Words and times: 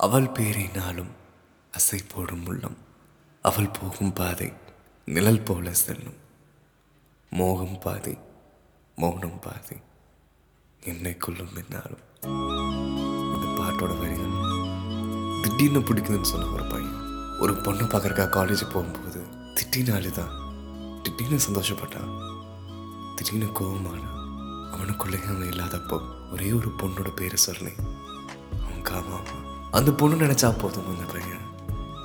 அவள் 0.00 0.26
பேரினாலும் 0.26 1.10
அசை 1.72 1.98
போடும் 2.08 2.46
உள்ளம். 2.46 2.76
அவள் 3.44 3.68
போகும் 3.68 4.12
பாதை 4.12 4.52
நிழல் 5.04 5.42
போல 5.42 5.72
செல்லும். 5.74 6.18
மோகம் 7.30 7.78
பாதை 7.78 8.18
மௌனம் 8.96 9.40
பாதை. 9.40 9.76
என்னை 10.80 11.16
கொள்ளும் 11.16 11.54
என்னாலும். 11.54 12.04
இந்த 13.34 13.46
பாட்டோட 13.58 13.98
வரிகள் 13.98 14.36
திடீர்னு 15.42 15.80
பிடிக்குதுன்னு 15.80 16.30
சொன்ன 16.32 16.46
ஒரு 16.46 16.64
பையன். 16.64 16.96
ஒரு 17.40 17.56
பொண்ணு 17.56 17.82
பார்க்குறக்கா 17.82 18.26
காலேஜ் 18.28 18.70
போகும்போது 18.70 19.22
திடீர்னு 19.54 19.94
அழுதான் 19.94 20.34
திடீர்னு 21.02 21.40
சந்தோஷப்பட்டான் 21.48 22.10
திடீர்னு 23.14 23.50
கோபமான 23.52 24.00
அவனுக்குள்ளேயே 24.72 25.24
அவன் 25.24 25.48
இல்லாதப்போ 25.48 25.98
ஒரே 26.32 26.52
ஒரு 26.52 26.68
பொண்ணோட 26.78 27.10
பேரை 27.10 27.36
சொல்லி 27.36 27.72
அவன் 28.62 28.82
காமாவான் 28.82 29.47
அந்த 29.70 29.90
பொண்ணு 29.90 30.26
நினைச்சா 30.26 30.58
போதும் 30.58 30.98
அந்த 30.98 31.12
பையன். 31.12 31.46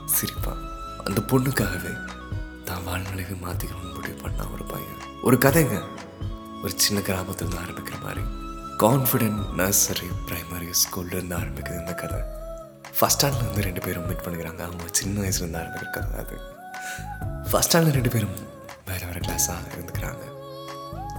சிரிப்பான் 0.06 0.62
அந்த 1.06 1.22
பொண்ணுக்காகவே 1.28 1.98
தான் 2.64 2.84
வாழ்நிலையை 2.84 3.32
மாற்றிக்கணும்னு 3.32 3.94
முடிவு 3.94 4.22
பண்ணான் 4.22 4.54
ஒரு 4.54 4.64
பையன். 4.64 5.02
ஒரு 5.24 5.38
கதைங்க. 5.38 5.84
ஒரு 6.64 6.74
சின்ன 6.76 7.02
கிராமத்துலேருந்து 7.02 7.58
ஆரம்பிக்கிற 7.66 8.02
மாதிரி. 8.02 8.22
கான்ஃபிடென்ட் 8.78 9.46
நர்சரி 9.58 10.08
பிரைமரி 10.28 10.74
ஸ்கூல்லேருந்து 10.84 11.36
ஆரம்பிக்குது 11.36 11.80
இந்த 11.80 11.94
கதை. 11.94 12.20
ஃபஸ்ட் 13.00 13.06
ஸ்டாண்டில் 13.06 13.46
வந்து 13.46 13.62
ரெண்டு 13.62 13.80
பேரும் 13.80 14.06
மீட் 14.08 14.24
பண்ணிக்கிறாங்க. 14.24 14.60
அவங்க 14.60 14.84
சின்ன 14.92 15.22
வயசுலேருந்து 15.22 15.64
ஆரம்பிக்கிற 15.64 15.90
கதை 15.90 16.20
அது. 16.20 16.40
ஃபஸ்ட் 17.52 17.60
ஸ்டாண்டில் 17.60 17.94
ரெண்டு 17.94 18.10
பேரும் 18.10 18.36
வேறு 18.86 19.06
வேறு 19.06 19.20
கிளாஸாக 19.20 19.78
இருந்துக்கிறாங்க. 19.78 20.22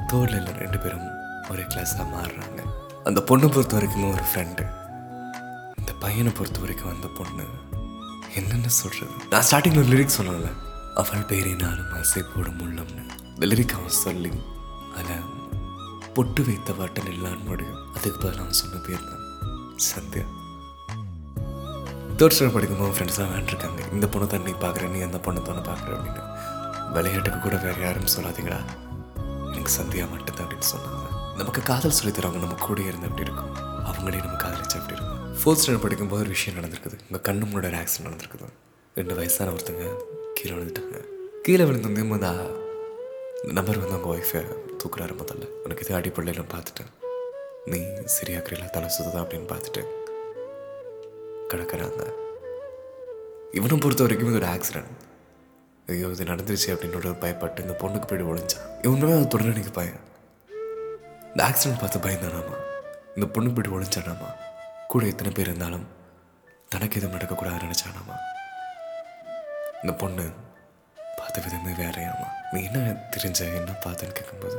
தேர்டில் 0.07 0.57
ரெண்டு 0.57 0.79
பேரும் 0.79 1.11
ஒரே 1.51 1.63
கிளாஸாக 1.63 2.07
மாறுறாங்க. 2.17 2.65
அந்த 3.05 3.21
பொண்ணை 3.21 3.49
பொறுத்த 3.49 3.75
வரைக்கும் 3.75 4.13
ஒரு 4.13 4.23
ஃப்ரெண்டு 4.35 4.83
பையனை 6.05 6.31
பொறுத்த 6.39 6.59
வரைக்கும் 6.63 6.93
அந்த 6.95 7.09
பொண்ணு 7.19 7.45
என்னென்ன 8.39 8.69
சொல்கிறது 8.79 9.29
நான் 9.33 9.45
ஸ்டார்டிங்கில் 9.49 9.91
லிரிக்ஸ் 9.93 10.17
சொன்னதில்ல 10.19 10.51
அவள் 11.01 11.29
பேரினாலும் 11.31 11.93
ஆசை 11.99 12.23
போடும் 12.23 12.61
உள்ளம்னு. 12.65 13.05
இந்த 13.35 13.47
லிரிக் 13.51 13.75
அவன் 13.77 13.95
சொல்லி 14.05 14.31
அதில் 14.99 15.31
பொட்டு 16.17 16.41
வைத்த 16.49 16.73
வாட்டன் 16.79 17.09
இல்லான்னு 17.13 17.45
முடியும் 17.49 17.79
அதுக்கு 17.95 18.19
பதில் 18.25 18.43
அவன் 18.43 18.59
சொன்ன 18.61 18.81
பேர் 18.87 19.07
தான் 19.11 19.25
சந்தியா. 19.89 20.27
தேர்ட் 22.19 22.35
ஸ்டாண்டர்ட் 22.35 22.57
படிக்கும்போது 22.57 22.95
ஃப்ரெண்ட்ஸ்லாம் 22.97 23.33
வேண்டிருக்காங்க 23.35 23.81
இந்த 23.95 24.09
பொண்ணை 24.13 24.27
தான் 24.35 24.47
நீ 24.49 24.55
பார்க்குற 24.65 24.91
நீ 24.95 25.01
அந்த 25.09 25.21
பொண்ணை 25.25 25.43
தானே 25.49 25.63
பார்க்குற 25.71 25.97
அப்படின்னு. 25.97 26.23
விளையாட்டுக்கு 26.97 27.41
கூட 27.47 27.57
வேறு 27.65 27.83
யாரும் 27.87 28.13
சொல்லாதீங்களா 28.17 28.61
எனக்கு 29.55 29.73
சந்தியா 29.79 30.07
மட்டும்தான் 30.13 30.47
அப்படின்னு 30.47 30.71
சொன்னாங்க. 30.75 31.03
நமக்கு 31.41 31.63
காதல் 31.73 31.99
சொல்லி 32.01 32.15
தரவங்க 32.17 32.43
நம்ம 32.45 32.63
கூட 32.69 32.81
இருந்து 32.91 33.09
அப்படி 33.11 33.27
இருக்கும். 33.29 33.53
அவங்களே 33.89 34.23
நம்ம 34.27 34.39
காதலிச்சு 34.45 34.79
அப்படி 34.81 34.97
இருக்கும். 34.99 35.14
ஃபோர்த் 35.41 35.61
ஸ்டாண்டர்ட் 35.61 35.85
படிக்கும்போது 35.85 36.23
ஒரு 36.23 36.29
விஷயம் 36.29 36.57
நடந்திருக்குது. 36.59 36.97
உங்கள் 37.09 37.25
கண்ணு 37.27 37.45
முன்னாடி 37.49 37.69
ஒரு 37.71 37.79
ஆக்சிடென்ட் 37.81 38.09
நடந்திருக்குது. 38.09 38.49
ரெண்டு 38.95 39.15
வயசான 39.15 39.51
ஒருத்தங்க 39.51 39.85
கீழே 40.35 40.55
விழுந்துட்டாங்க. 40.57 40.99
கீழே 41.43 41.65
விழுந்து 41.65 42.05
முதா 42.05 42.31
இந்த 43.43 43.53
நம்பர் 43.53 43.79
வந்து 43.79 43.97
அவங்க 43.97 44.11
ஒய்ஃபை 44.15 44.41
தூக்குறாரு 44.81 45.15
முதல்ல. 45.23 45.49
உனக்கு 45.65 45.85
இது 45.85 45.95
அடிப்படையில் 45.95 46.51
பார்த்துட்டேன். 46.55 46.93
நீ 47.65 47.79
சரியாக்குறீங்களா 48.17 48.71
தலை 48.71 48.89
சுத்ததா 48.97 49.21
அப்படின்னு 49.25 49.49
பார்த்துட்டேன் 49.53 49.91
கிடக்கிறாங்க. 51.51 52.03
இவனை 53.59 53.79
பொறுத்த 53.79 54.03
வரைக்கும் 54.03 54.31
இது 54.31 54.41
ஒரு 54.41 54.51
ஆக்சிடென்ட் 54.55 55.03
ஐயோ 55.89 56.07
இது 56.07 56.25
நடந்துருச்சு 56.25 56.69
அப்படின்னு 56.75 56.97
ஒரு 56.97 57.11
பயப்பட்டு 57.23 57.61
இந்த 57.61 57.75
பொண்ணுக்கு 57.81 58.09
போய்ட்டு 58.11 58.31
ஒழிஞ்சான் 58.33 58.67
இவனுமே 58.83 59.15
அவன் 59.17 59.29
தொடர்ந்து 59.29 59.55
எனக்கு 59.55 59.77
பையன் 59.81 60.01
இந்த 61.31 61.41
ஆக்சிடென்ட் 61.49 61.81
பார்த்து 61.81 62.05
பயந்தானாமா? 62.07 62.57
இந்த 63.17 63.27
பொண்ணுக்கு 63.35 63.57
போய்ட்டு 63.57 63.77
ஒழிஞ்சானாமா 63.79 64.31
கூட 64.95 65.07
எத்தனை 65.07 65.33
பேர் 65.33 65.47
இருந்தாலும் 65.47 65.87
தனக்கு 66.69 67.01
எதுவும் 67.01 67.19
நடக்கக்கூடாதுன்னு 67.19 67.71
நினச்சானாமா? 67.71 68.15
இந்த 69.83 69.93
பொண்ணு 69.99 70.25
பார்த்த 71.17 71.43
விதமே 71.45 71.73
வேறையாமா? 71.85 72.27
நீ 72.53 72.65
என்ன 72.65 73.09
தெரிஞ்ச 73.17 73.41
என்ன 73.55 73.73
பார்த்தேன்னு 73.85 74.17
கேட்கும்போது 74.19 74.57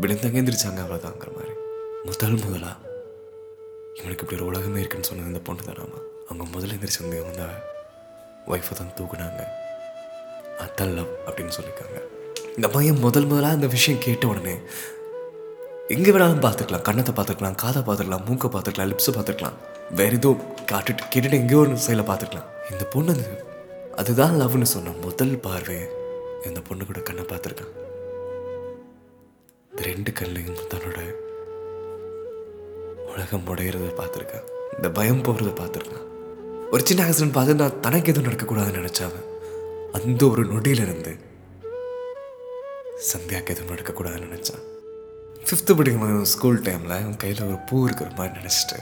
விழுந்தங்க 0.00 0.38
எந்திரிச்சாங்க 0.40 0.80
அவ்வளோதாங்கிற 0.84 1.34
மாதிரி. 1.36 1.54
முதல் 2.04 2.36
முதலா 2.44 2.76
இவனுக்கு 3.94 4.24
இப்படி 4.24 4.34
ஒரு 4.34 4.44
உலகமே 4.44 4.78
இருக்குன்னு 4.78 5.06
சொன்னது 5.06 5.28
இந்த 5.28 5.40
பொண்ணு 5.40 5.62
தானாமா? 5.62 6.00
அவங்க 6.28 6.58
முதல்ல 6.58 6.76
எந்திரிச்சு 6.76 7.00
வந்து 7.00 7.24
வந்த 7.24 7.44
ஒய்ஃபை 8.46 8.72
தான் 8.72 8.94
தூக்குனாங்க. 8.96 9.42
அதான் 10.58 10.94
லவ் 10.94 11.12
அப்படின்னு 11.26 11.56
சொல்லியிருக்காங்க. 11.60 12.00
இந்த 12.56 12.68
பையன் 12.68 12.98
முதல் 12.98 13.24
முதலாக 13.24 13.54
இந்த 13.54 13.66
விஷயம் 13.66 14.00
கேட்ட 14.00 14.26
உடனே 14.26 14.58
எங்கே 15.90 16.10
வேணாலும் 16.10 16.42
பார்த்துக்கலாம் 16.42 16.84
கண்ணத்தை 16.88 17.12
பார்த்துக்கலாம் 17.14 17.54
காதை 17.54 17.82
பார்த்துக்கலாம் 17.82 18.24
மூக்கை 18.28 18.48
பார்த்துக்கலாம் 18.50 18.90
லிப்ஸை 18.92 19.12
பார்த்துக்கலாம் 19.12 19.56
வேற 19.90 20.12
ஏதோ 20.12 20.30
காட்டுட்டு 20.72 21.02
கேட்டுட்டு 21.12 21.32
எங்கேயோ 21.32 21.60
ஒரு 21.60 21.76
சைடில் 21.76 22.08
பார்த்துக்கலாம் 22.08 22.48
இந்த 22.70 22.84
பொண்ணு 22.84 23.12
அது 23.12 23.36
அதுதான் 23.96 24.34
லவ்னு 24.40 24.62
சொன்ன 24.62 24.90
முதல் 24.90 25.40
பார்வை. 25.40 25.78
இந்த 26.46 26.60
பொண்ணு 26.60 26.84
கூட 26.84 27.00
கண்ணை 27.00 27.24
பார்த்துருக்கான் 27.24 27.72
ரெண்டு 29.78 30.12
கல்லையும் 30.12 30.60
தன்னோட 30.68 30.98
உலகம் 33.06 33.48
உடையிறத 33.48 33.90
பார்த்துருக்கான் 34.00 34.46
இந்த 34.76 34.90
பயம் 34.90 35.22
போகிறத 35.22 35.52
பார்த்துருக்கான் 35.60 36.06
ஒரு 36.70 36.86
சின்ன 36.86 37.04
ஆக்சிடென்ட் 37.04 37.34
பார்த்து 37.34 37.54
நான் 37.54 37.80
தனக்கு 37.80 38.12
எதுவும் 38.12 38.28
நடக்கக்கூடாதுன்னு 38.28 38.80
நினச்சாவன் 38.80 39.26
அந்த 39.92 40.26
ஒரு 40.26 40.44
நொடியில 40.44 40.80
இருந்து 40.80 41.12
சந்தியாக்கு 43.12 43.52
எதுவும் 43.54 43.72
நடக்கக்கூடாதுன்னு 43.74 44.28
நினச்சான். 44.28 44.64
ஃபிஃப்த்து 45.48 45.74
படிக்கும் 45.76 46.24
ஸ்கூல் 46.24 46.62
டைமில் 46.62 46.90
அவன் 46.94 47.16
கையில் 47.16 47.42
ஒரு 47.44 47.58
பூ 47.68 47.76
இருக்கிற 47.84 48.08
மாதிரி 48.16 48.32
நினச்சிட்டு 48.38 48.78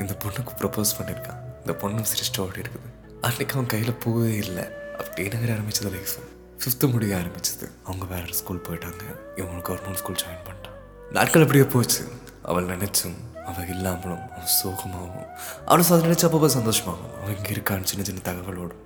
இந்த 0.00 0.14
பொண்ணுக்கு 0.22 0.52
ப்ரப்போஸ் 0.60 0.90
பண்ணியிருக்கான் 0.96 1.38
இந்த 1.60 1.72
பொண்ணு 1.82 2.02
சிரிச்சிட்டு 2.10 2.40
ஓடி 2.44 2.58
இருக்குது. 2.62 2.88
அன்னைக்கு 3.26 3.54
அவன் 3.56 3.70
கையில் 3.72 3.94
பூவே 4.04 4.28
இல்லை. 4.42 4.64
அப்படின்னுங்கிற 4.98 5.40
வேற 5.44 5.54
ஆரம்பிச்சது 5.54 5.92
லைஃப் 5.94 6.12
ஃபிஃப்த்து 6.60 6.90
முடிய 6.94 7.16
ஆரம்பிச்சது. 7.20 7.66
அவங்க 7.84 8.04
வேறு 8.10 8.34
ஸ்கூல் 8.40 8.60
போயிட்டாங்க. 8.66 9.04
இவங்க 9.36 9.60
கவர்மெண்ட் 9.68 10.00
ஸ்கூல் 10.00 10.18
ஜாயின் 10.22 10.42
பண்ணிட்டான். 10.48 10.76
நாட்கள் 11.16 11.44
அப்படியே 11.46 11.64
போச்சு. 11.74 12.02
அவள் 12.42 12.68
நினைச்சும் 12.74 13.16
அவள் 13.50 13.70
இல்லாமலும் 13.74 14.22
அவன் 14.34 14.52
சோகமாகவும் 14.58 15.30
அவளை 15.64 15.86
அதை 15.90 16.00
நினச்சி 16.08 16.26
அப்பப்போ 16.28 16.50
சந்தோஷமாகும் 16.58 17.14
அவன் 17.20 17.36
இங்கே 17.36 17.54
இருக்கான்னு 17.56 17.90
சின்ன 17.92 18.04
சின்ன 18.08 18.20
தகவலோடும் 18.28 18.84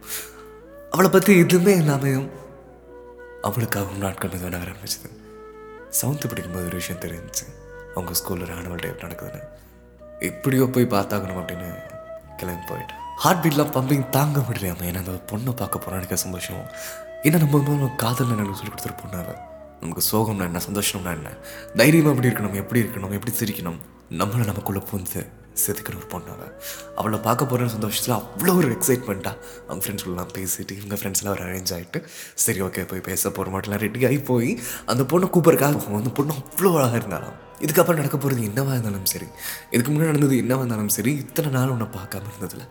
அவளை 0.90 1.10
பற்றி 1.10 1.38
எதுவுமே 1.38 1.74
இல்லாமையும் 1.82 2.28
அவளுக்காகவும் 3.50 4.04
நாட்கள் 4.06 4.32
மெதுவாக 4.34 4.54
நகர 4.56 4.70
ஆரம்பிச்சது. 4.74 5.10
செவன்த்து 6.00 6.28
படிக்கும்போது 6.28 6.64
ஒரு 6.64 6.76
விஷயம் 6.76 7.00
தெரிஞ்சுச்சு. 7.00 7.46
அவங்க 7.94 8.12
ஸ்கூலில் 8.12 8.54
ஆனுவல் 8.58 8.74
டே 8.74 8.88
நடக்குதுன்னு. 8.88 9.42
எப்படியோ 10.20 10.68
போய் 10.72 10.86
பார்த்தாகணும் 10.86 11.40
அப்படின்னு 11.40 11.74
கிளம்பி 12.36 12.74
போயிட்டேன். 12.74 13.00
ஹார்ட் 13.16 13.44
பீட்லாம் 13.44 13.74
பம்பிங் 13.76 14.08
தாங்க 14.08 14.40
முடியலையாம 14.40 14.82
ஏன்னா 14.82 14.96
அந்த 14.96 15.10
பொண்ணை 15.10 15.56
பார்க்க 15.56 15.78
போகிறோம் 15.78 15.96
எனக்கு 15.96 16.16
சந்தோஷம் 16.16 16.66
ஏன்னா 17.22 17.38
நம்ம 17.38 17.90
காதல் 17.96 18.30
எனக்கு 18.30 18.54
சொல்லி 18.54 18.70
கொடுத்துரு 18.70 18.96
பொண்ணாவை 19.02 19.50
நமக்கு 19.80 20.02
சோகம்னா 20.12 20.42
என்ன? 20.42 20.60
சந்தோஷம்னா 20.70 21.12
என்ன? 21.12 21.28
தைரியமாக 21.76 22.14
எப்படி 22.16 22.34
இருக்கணும்? 22.34 22.54
எப்படி 22.54 22.82
இருக்கணும்? 22.82 23.10
எப்படி 23.10 23.32
சிரிக்கணும்? 23.38 23.76
நம்மளை 24.10 24.44
நமக்குள்ளே 24.44 24.82
பூந்து 24.92 25.41
செதுக்கிற 25.60 25.94
ஒரு 26.00 26.06
பொண்ணு 26.06 26.48
அவளை 26.96 27.18
பார்க்க 27.18 27.50
போகிற 27.50 27.68
சந்தோஷத்தில் 27.68 28.14
அவ்வளோ 28.18 28.54
ஒரு 28.56 28.68
எக்ஸைட்மெண்ட்டாக 28.76 29.36
அவங்க 29.68 29.82
ஃப்ரெண்ட்ஸ்லாம் 29.84 30.32
பேசிட்டு 30.38 30.76
இவங்க 30.78 30.98
ஃப்ரெண்ட்ஸ்லாம் 31.00 31.34
ஒரு 31.36 31.44
அரேஞ்ச் 31.48 31.72
ஆகிட்டு 31.76 32.00
சரி 32.44 32.62
ஓகே 32.62 32.84
போய் 32.88 33.06
பேச 33.10 33.30
போகிற 33.30 33.54
மாட்டெல்லாம் 33.54 33.84
ரெடி 33.86 34.06
ஆகி 34.10 34.18
போய் 34.18 34.50
அந்த 34.86 35.04
பொண்ணை 35.12 35.28
கூப்பிட்றக்காக 35.34 35.96
அந்த 36.00 36.12
பொண்ணு 36.18 36.34
அவ்வளோ 36.40 36.72
அழகாக 36.78 36.96
இருந்தாலும் 36.96 37.38
இதுக்கப்புறம் 37.64 38.00
நடக்க 38.02 38.16
போகிறது 38.16 38.42
என்னவாக 38.44 38.74
இருந்தாலும் 38.74 39.08
சரி 39.12 39.26
இதுக்கு 39.70 39.92
முன்னாடி 39.92 40.12
நடந்தது 40.12 40.36
என்னவாக 40.36 40.64
இருந்தாலும் 40.64 40.94
சரி 40.98 41.14
இத்தனை 41.24 41.50
நாள் 41.50 41.68
உன்னை 41.68 41.86
பார்க்காம 41.98 42.30
இருந்ததில்ல 42.32 42.66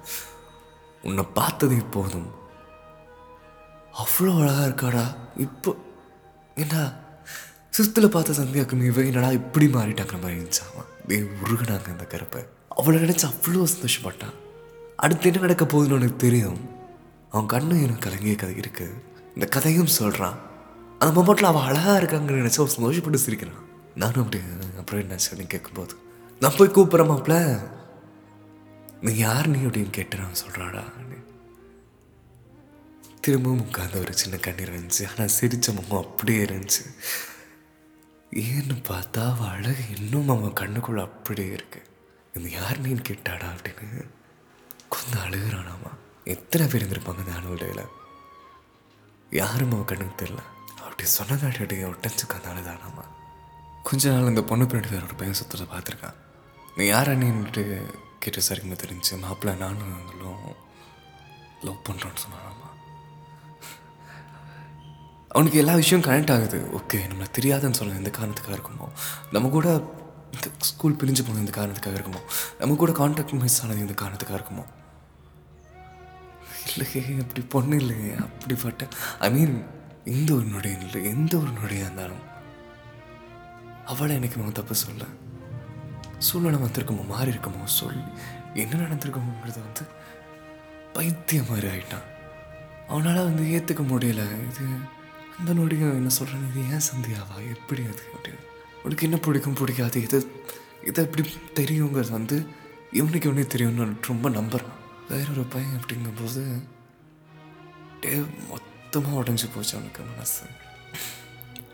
உன்னை 1.03 1.23
பார்த்தது 1.33 1.77
போதும். 1.95 2.29
அவ்வளோ 4.01 4.31
அழகாக 4.41 4.67
இருக்காடா. 4.69 5.05
இப்போ 5.37 5.71
என்ன 6.55 6.75
சிஸ்தில் 7.77 8.09
பார்த்த 8.09 8.33
சந்தியாக்கும் 8.33 8.83
இவன் 8.85 9.05
என்னடா 9.05 9.31
இப்படி 9.31 9.65
மாறிட்டாங்கிற 9.65 10.17
மாதிரி 10.21 10.39
இருந்துச்சாமா 10.39 10.83
டே 11.07 11.17
உருகுனாங்க 11.43 11.87
அந்த 11.95 12.05
கருப்பை. 12.13 12.41
அவளை 12.77 12.97
நினச்சி 13.03 13.25
அவ்வளோ 13.31 13.65
சந்தோஷப்பட்டான். 13.73 14.37
அடுத்து 15.03 15.27
என்ன 15.29 15.41
நடக்க 15.45 15.63
போகுதுன்னு 15.65 15.97
உனக்கு 15.99 16.23
தெரியும். 16.25 16.59
அவன் 17.31 17.51
கண்ணும் 17.53 17.83
எனக்கு 17.85 18.05
கலங்கிய 18.05 18.35
கதை 18.41 18.55
இருக்குது 18.61 18.97
இந்த 19.35 19.45
கதையும் 19.55 19.91
சொல்கிறான் 19.97 20.37
அந்த 20.99 21.11
மொமெண்ட்டில் 21.17 21.49
அவள் 21.49 21.67
அழகாக 21.67 21.99
இருக்காங்கன்னு 22.01 22.41
நினச்சி 22.41 22.59
அவன் 22.61 22.75
சந்தோஷப்பட்டு 22.77 23.25
சிரிக்கிறான். 23.25 23.61
நானும் 24.01 24.23
அப்படி 24.23 24.39
அப்புறம் 24.81 25.03
என்ன 25.03 25.17
சொல்லி 25.27 25.45
கேட்கும்போது 25.53 25.95
நான் 26.41 26.57
போய் 26.57 26.75
கூப்பிட்றேன் 26.75 27.11
மாப்பிள்ள. 27.11 27.37
நீ 29.05 29.11
யார் 29.25 29.51
நீ 29.53 29.59
அப்படின்னு 29.67 29.93
கேட்டுறான் 29.97 30.41
சொல்கிறாடா 30.43 30.83
திரும்பவும் 33.25 33.63
உட்காந்து 33.65 34.01
ஒரு 34.03 34.13
சின்ன 34.19 34.35
கண்ணீர் 34.45 34.71
இருந்துச்சு. 34.73 35.03
ஆனால் 35.11 35.33
சிரித்த 35.37 35.73
முகம் 35.77 36.03
அப்படியே 36.03 36.39
இருந்துச்சு. 36.45 36.83
ஏன்னு 38.45 38.75
பார்த்தா 38.89 39.23
அவள் 39.31 39.51
அழகு 39.55 39.83
இன்னும் 39.97 40.31
அவன் 40.35 40.59
கண்ணுக்குள்ளே 40.61 41.01
அப்படியே 41.07 41.49
இருக்குது 41.57 41.89
இந்த 42.35 42.49
யார் 42.49 42.81
நீன்னு 42.81 43.03
கேட்டாடா 43.09 43.47
அப்படின்னு 43.55 44.05
கொஞ்சம் 44.89 45.23
அழுகுறானாமா? 45.25 45.91
எத்தனை 46.23 46.67
பேர் 46.67 46.83
இருந்திருப்பாங்க 46.83 47.17
அந்த 47.17 47.31
ஆனுவல் 47.31 47.61
டேல 47.63 47.83
யாரும் 49.29 49.71
அவன் 49.71 49.85
கண்ணுக்கு 49.85 50.25
தெரியல. 50.25 50.43
அப்படி 50.83 51.09
சொன்னதாட்டி 51.17 51.83
ஒட்டச்சுக்கு 51.91 52.37
அந்த 52.37 52.49
அழுதானாமா? 52.53 53.03
கொஞ்ச 53.83 54.11
நாள் 54.11 54.27
இந்த 54.27 54.43
பொண்ணு 54.43 54.65
பின்னாடி 54.65 54.89
வேற 54.89 55.03
ஒரு 55.03 55.15
பையன் 55.15 55.39
சுத்தத்தை 55.39 55.67
பார்த்துருக்கான். 55.73 56.17
நீ 56.75 56.85
யார் 56.85 57.09
அண்ணின்ட்டு 57.09 57.63
கேட்டு 58.19 58.41
சரிங்க 58.49 58.75
தெரிஞ்சு 58.83 59.19
மாப்பிள்ளை 59.19 59.59
நானும் 59.59 59.93
அவங்களும் 59.93 60.43
லவ் 61.61 61.85
பண்ணுறோன்னு 61.89 62.21
சொன்னானாமா? 62.25 62.67
அவனுக்கு 65.27 65.59
எல்லா 65.59 65.75
விஷயம் 65.75 66.03
கனெக்ட் 66.03 66.33
ஆகுது. 66.33 66.59
ஓகே 66.77 66.97
நம்மளை 66.97 67.27
தெரியாதுன்னு 67.39 67.79
சொல்ல 67.79 67.93
எந்த 67.93 68.09
காரணத்துக்காக 68.09 68.57
இருக்குமோ 68.57 68.87
நம்ம 69.31 69.49
கூட 69.49 69.99
இந்த 70.33 70.47
ஸ்கூல் 70.59 70.95
பிரிஞ்சு 70.95 71.23
போனது 71.27 71.43
இந்த 71.45 71.53
காரணத்துக்காக 71.61 71.97
இருக்குமோ? 71.99 72.21
நம்ம 72.59 72.75
கூட 72.75 72.91
கான்டாக்ட் 72.91 73.39
மிஸ் 73.41 73.63
ஆனது 73.63 73.79
இந்த 73.79 73.93
காரணத்துக்காக 73.93 74.39
இருக்குமோ? 74.41 74.65
இல்லையே 76.71 77.21
அப்படி 77.21 77.41
பொண்ணு 77.49 77.75
இல்லையே 77.75 78.15
அப்படிப்பட்ட 78.15 78.87
ஐ 79.19 79.31
மீன் 79.31 79.65
எந்த 80.05 80.33
ஒரு 80.33 80.45
நொடியும் 80.45 80.83
இல்லை 80.83 81.03
எந்த 81.03 81.37
ஒரு 81.37 81.51
நொடியாக 81.51 81.85
இருந்தாலும். 81.85 82.21
அவளை 83.85 84.15
எனக்கு 84.15 84.37
நம்ம 84.37 84.51
தப்பு 84.51 84.75
சொல்ல. 84.75 85.03
சூழ்நிலை 86.17 86.59
வந்திருக்குமோ 86.59 87.07
மாறி 87.07 87.31
இருக்குமோ 87.31 87.63
சொல்லி 87.63 88.03
என்ன 88.53 88.75
நடந்திருக்குமோங்கிறது 88.75 89.61
வந்து 89.67 89.83
பைத்தியம் 90.93 91.49
மாதிரி 91.49 91.67
ஆயிட்டான். 91.67 92.07
அவனால் 92.87 93.23
வந்து 93.23 93.43
ஏற்றுக்க 93.43 93.83
முடியல. 93.93 94.23
இது 94.49 94.65
அந்த 95.39 95.53
நொடியும் 95.53 95.97
என்ன 95.99 96.09
சொல்கிறேன் 96.09 96.49
இது 96.49 96.61
ஏன் 96.61 96.87
சந்தியாவா? 96.91 97.55
எப்படி 97.55 97.81
அது 97.83 98.03
அப்படின்னு. 98.15 98.50
உனக்கு 98.83 99.05
என்ன 99.07 99.17
பிடிக்கும் 99.25 99.59
பிடிக்காது? 99.61 100.01
இது 100.07 100.19
இதை 100.89 100.99
எப்படி 101.07 101.23
தெரியுங்கிறது 101.59 102.11
வந்து 102.17 102.37
இவனுக்கு 102.99 103.29
இவனே 103.29 103.45
தெரியும்னு 103.47 103.93
ரொம்ப 104.11 104.29
நம்புகிறான் 104.29 104.77
வேற 105.09 105.27
ஒரு 105.35 105.43
பையன் 105.53 105.77
அப்படிங்கும்போது 105.79 106.41
டே 108.03 108.11
மொத்தமாக 108.51 109.19
உடஞ்சி 109.21 109.47
போச்சு 109.53 109.73
அவனுக்கு 109.77 110.03
மனசு. 110.11 110.43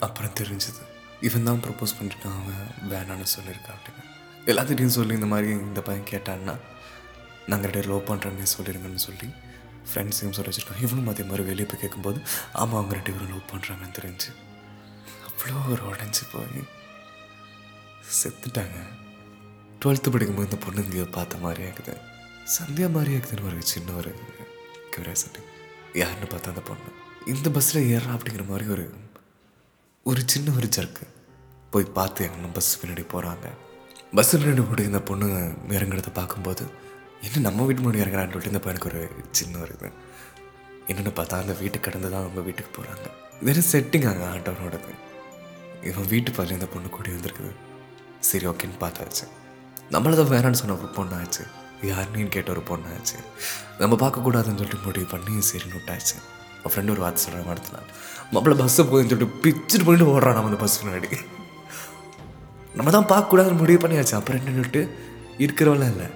அப்புறம் 0.05 0.37
தெரிஞ்சது. 0.39 0.81
இவன் 1.27 1.47
தான் 1.49 1.61
ப்ரப்போஸ் 1.65 1.97
பண்ணிட்டு 1.97 2.27
அவன் 2.39 2.71
வேணான்னு 2.91 3.27
சொல்லியிருக்கான் 3.35 3.77
அப்படின்னு 3.77 4.03
எல்லாத்திட்டையும் 4.51 4.97
சொல்லி 4.97 5.13
இந்த 5.19 5.29
மாதிரி 5.33 5.47
இந்த 5.67 5.81
பையன் 5.81 6.09
கேட்டான்னா 6.11 6.55
நாங்கள் 7.51 7.69
ரெடியாக 7.69 7.89
லோ 7.91 7.97
பண்ணுறேன்னு 8.09 8.53
சொல்லிடுங்கன்னு 8.57 9.01
சொல்லி 9.07 9.27
ஃப்ரெண்ட்ஸையும் 9.89 10.35
சொல்லி 10.37 10.51
வச்சுருக்கான். 10.51 10.83
இவனும் 10.85 11.07
அதே 11.07 11.23
மாதிரி 11.23 11.43
வெளியே 11.49 11.67
போய் 11.69 11.81
கேட்கும்போது 11.83 12.19
ஆமாம் 12.53 12.77
அவங்க 12.79 12.93
ரெண்டு 12.97 13.13
பேரும் 13.13 13.31
லவ் 13.33 13.51
பண்ணுறாங்கன்னு 13.51 13.97
தெரிஞ்சு. 13.99 14.31
அவ்வளோ 15.27 15.59
ஒரு 15.73 15.83
உடஞ்சி 15.91 16.25
போய். 16.31 16.63
செத்துட்டாங்க. 18.19 18.77
டுவெல்த்து 19.81 20.11
படிக்கும்போது 20.13 20.47
இந்த 20.49 20.59
பொண்ணு 20.65 20.83
இங்கே 20.85 21.05
பார்த்த 21.17 21.43
மாதிரி 21.43 21.61
இருக்குது 21.67 21.93
சந்தியா 22.55 22.87
மாதிரி 22.95 23.11
இருக்குதுன்னு 23.15 23.47
ஒரு 23.49 23.59
சின்ன 23.73 23.93
ஒரு 24.01 24.11
கியூரியாசிட்டி 24.93 25.41
யாருன்னு 26.01 26.27
பார்த்தா 26.33 26.53
அந்த 26.53 26.63
பொண்ணு. 26.69 26.89
இந்த 27.33 27.47
பஸ்ஸில் 27.55 27.87
ஏறா 27.95 28.09
அப்படிங்கிற 28.15 28.45
மாதிரி 28.51 28.67
ஒரு 28.75 28.85
ஒரு 30.05 30.21
சின்ன 30.33 30.51
ஒரு 30.59 30.67
ஜர்க்கு 30.75 31.05
போய் 31.73 31.93
பார்த்து 31.97 32.25
எங்கன்னா 32.27 32.51
பஸ் 32.57 32.71
பின்னாடி 32.81 33.03
போகிறாங்க 33.13 33.47
பஸ் 34.17 34.33
பின்னாடி 34.35 34.63
போட்டு 34.67 34.89
இந்த 34.89 35.01
பொண்ணு 35.09 35.27
இறங்குறத 35.77 36.11
பார்க்கும்போது 36.19 36.65
என்ன 37.25 37.43
நம்ம 37.47 37.65
வீட்டு 37.67 37.83
முன்னாடி 37.83 38.03
இறங்குறான்னு 38.03 38.33
சொல்லிட்டு 38.33 38.53
இந்த 38.53 38.61
பையனுக்கு 38.65 38.89
ஒரு 38.91 39.01
சின்ன 39.39 39.59
ஒரு 39.65 39.73
இது. 39.77 39.89
என்னென்னு 40.89 41.13
பார்த்தா 41.19 41.41
அந்த 41.43 41.53
வீட்டுக்கு 41.61 41.85
கடந்து 41.87 42.09
தான் 42.13 42.23
அவங்க 42.23 42.41
வீட்டுக்கு 42.47 42.71
போகிறாங்க 42.77 43.07
வெறும் 43.47 43.69
செட்டிங் 43.71 44.07
அங்கே 44.11 44.27
ஆண்டவனோடது. 44.33 44.93
இவன் 45.89 46.07
வீட்டு 46.13 46.31
பாரு 46.37 46.57
இந்த 46.57 46.67
பொண்ணு 46.73 46.89
கூடி 46.89 47.09
வந்திருக்குது. 47.15 47.51
சரி 48.29 48.45
ஓகேன்னு 48.51 48.77
பார்த்தாச்சு. 48.83 49.25
நம்மள 49.93 50.15
தான் 50.19 50.31
வேணான்னு 50.33 50.59
சொன்ன 50.61 50.75
ஒரு 50.79 50.89
பொண்ணாச்சு. 50.97 51.43
யாருன்னு 51.89 52.29
கேட்ட 52.35 52.49
ஒரு 52.55 52.63
பொண்ணாச்சு. 52.69 53.17
நம்ம 53.81 53.93
பார்க்கக்கூடாதுன்னு 54.03 54.59
சொல்லிட்டு 54.61 54.85
முடிவு 54.87 55.07
பண்ணி 55.13 55.33
சரின்னு 55.49 55.75
விட்டாச்சு. 55.77 56.15
அவன் 56.59 56.73
ஃப்ரெண்டு 56.73 56.93
ஒரு 56.93 57.01
வார்த்தை 57.03 57.21
சொல்கிற 57.25 57.43
மாதிரி 57.49 57.73
நான் 57.75 57.89
மாப்பிள்ள 58.33 58.55
பஸ்ஸை 58.61 58.83
போகுதுன்னு 58.89 59.11
சொல்லிட்டு 59.11 59.37
பிச்சுட்டு 59.43 59.85
பண்ணிட்டு 59.87 60.07
ஓடுறான் 60.13 60.35
நம்ம 60.37 60.49
அந்த 60.51 60.59
பஸ் 60.63 60.79
முன்னாடி. 60.83 61.09
நம்ம 62.77 62.91
தான் 62.95 63.09
பார்க்கக்கூடாதுன்னு 63.11 63.61
முடிவு 63.61 63.81
பண்ணியாச்சு. 63.83 64.15
அப்புறம் 64.19 64.39
என்னன்னுட்டு 64.41 64.81
இருக்கிறவெல்லாம் 65.45 65.93
இல்லை. 65.95 66.07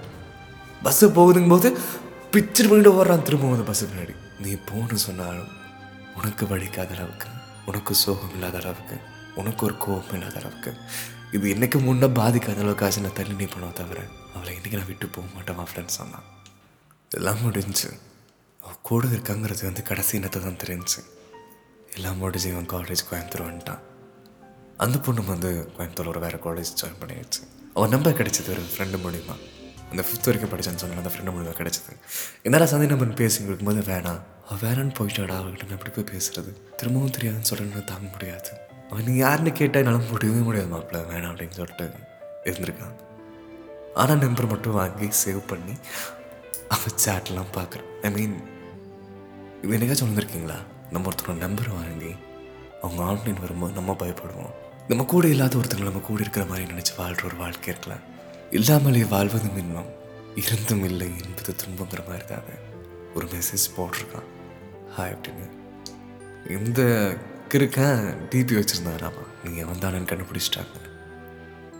பஸ்ஸு 0.86 1.08
போகுதுங்கும் 1.18 1.54
போது 1.56 1.70
பிச்சுட்டு 2.34 2.68
பண்ணிட்டு 2.72 2.94
ஓடுறான் 2.98 3.26
திரும்பவும் 3.28 3.56
அந்த 3.56 3.66
பஸ்ஸு 3.70 3.90
முன்னாடி. 3.92 4.14
நீ 4.44 4.52
போன்னு 4.68 5.00
சொன்னாலும் 5.08 5.50
உனக்கு 6.18 6.44
வலிக்காத 6.52 6.92
அளவுக்கு 6.98 7.28
உனக்கு 7.70 7.92
சோகம் 8.04 8.32
இல்லாத 8.36 8.56
அளவுக்கு 8.62 8.96
உனக்கு 9.40 9.62
ஒரு 9.68 9.74
கோபம் 9.84 10.16
இல்லாத 10.18 10.36
அளவுக்கு 10.40 10.70
இது 11.36 11.54
என்னைக்கு 11.54 11.80
முன்னே 11.82 12.06
பாதிக்காத 12.06 12.58
அளவுக்கு 12.58 12.84
ஆச்சு 12.84 13.00
நான் 13.00 13.12
தள்ளி 13.12 13.34
நீ 13.34 13.44
தவிர 13.74 14.00
அவளை 14.34 14.54
இன்னைக்கு 14.54 14.78
நான் 14.78 14.86
விட்டு 14.86 15.06
போக 15.06 15.26
மாட்டேன் 15.34 15.56
ஃப்ரெண்ட்ஸ் 15.70 15.98
சொன்னான் 15.98 16.26
எல்லாம் 17.10 17.40
முடிஞ்சு 17.42 17.88
அவள் 18.60 18.82
கூட 18.82 19.06
இருக்காங்கிறது 19.06 19.62
வந்து 19.62 19.82
கடைசி 19.82 20.16
இனத்தை 20.16 20.42
தான் 20.42 20.60
தெரிஞ்சு. 20.64 21.00
எல்லாம் 21.94 22.16
முடிஞ்சு 22.16 22.50
இவன் 22.50 22.68
காலேஜ் 22.68 23.02
கோயம்புத்தூர் 23.10 23.46
வந்துட்டான். 23.48 23.78
அந்த 24.76 24.98
பொண்ணு 24.98 25.24
வந்து 25.24 25.70
கோயம்புத்தூர் 25.78 26.06
ஒரு 26.06 26.20
வேறு 26.20 26.38
காலேஜ் 26.38 26.72
ஜாயின் 26.82 27.00
பண்ணிடுச்சு 27.00 27.42
அவன் 27.74 27.88
நம்பர் 27.88 28.16
கிடைச்சது 28.16 28.48
ஒரு 28.48 28.62
ஃப்ரெண்டு 28.74 29.00
மூலிமா 29.04 29.36
அந்த 29.90 30.04
ஃபிஃப்த் 30.08 30.24
வரைக்கும் 30.24 30.52
படிச்சான்னு 30.52 30.82
சொன்ன 30.82 30.96
அந்த 30.96 31.10
ஃப்ரெண்டு 31.14 31.34
மூலிமா 31.34 31.54
கிடைச்சது. 31.60 31.96
என்னால் 32.42 32.66
சந்தை 32.66 32.88
நம்பர் 32.88 33.14
பேசி 33.14 33.44
போது 33.44 33.80
வேணாம் 33.80 34.20
அவள் 34.48 34.62
வேணான்னு 34.62 34.94
போயிட்டாடா 34.98 35.36
அவர்கிட்ட 35.40 35.66
நான் 35.66 35.78
எப்படி 35.78 36.02
போய் 36.02 36.10
பேசுறது? 36.16 36.52
திரும்பவும் 36.76 37.10
தெரியாதுன்னு 37.10 37.50
சொல்கிறேன்னு 37.50 37.84
தாங்க 37.84 38.08
முடியாது. 38.10 38.70
நீ 39.00 39.12
யாருன்னு 39.14 39.52
கேட்டால் 39.52 39.84
என்னால் 39.84 40.10
முடியவே 40.10 40.40
முடியாது 40.46 40.70
மாப்பிள்ள 40.72 40.98
வேணாம் 41.10 41.32
அப்படின்னு 41.32 41.58
சொல்லிட்டு 41.58 41.86
இருந்திருக்கான். 42.44 42.96
ஆனால் 43.94 44.18
நம்பர் 44.18 44.46
மட்டும் 44.46 44.72
வாங்கி 44.72 45.08
சேவ் 45.24 45.40
பண்ணி 45.46 45.74
அவன் 46.68 46.98
சேட்லாம் 47.04 47.54
பார்க்குறான் 47.56 47.88
ஐ 48.02 48.10
மீன் 48.10 48.36
இது 49.62 49.76
என்னைக்காச்சும் 49.76 50.10
வந்திருக்கீங்களா? 50.10 50.58
நம்ம 50.90 51.10
ஒருத்தரோட 51.10 51.36
நம்பர் 51.36 51.68
வாங்கி 51.68 52.12
அவங்க 52.82 53.02
ஆன்லைன் 53.02 53.40
வரும்போது 53.40 53.72
நம்ம 53.72 53.96
பயப்படுவோம். 54.00 54.54
நம்ம 54.88 55.04
கூட 55.04 55.28
இல்லாத 55.28 55.58
ஒருத்தங்க 55.58 55.88
நம்ம 55.88 56.02
கூட 56.08 56.20
இருக்கிற 56.20 56.44
மாதிரி 56.44 56.64
நினச்சி 56.72 56.94
வாழ்கிற 56.96 57.26
ஒரு 57.26 57.36
வாழ்க்கை 57.36 57.68
இருக்கலாம் 57.72 58.04
இல்லாமலே 58.50 59.04
வாழ்வதும் 59.04 59.56
இன்பம் 59.56 59.90
இருந்தும் 60.34 60.84
இல்லை 60.84 61.10
என்பது 61.24 61.56
துன்பங்கிற 61.62 62.08
மாதிரி 62.08 62.26
தானே 62.26 62.56
ஒரு 63.14 63.26
மெசேஜ் 63.26 63.66
போட்டிருக்கான். 63.76 64.28
ஹாய் 64.96 65.14
அப்படின்னு. 65.14 65.46
இந்த 66.48 66.82
கிருக்கன் 67.52 68.04
டிபி 68.30 68.54
வச்சுருந்தாராமா 68.58 69.22
நீங்கள் 69.44 69.64
வந்தானு 69.64 69.98
கண்டுபிடிச்சிட்டாங்க. 70.10 70.76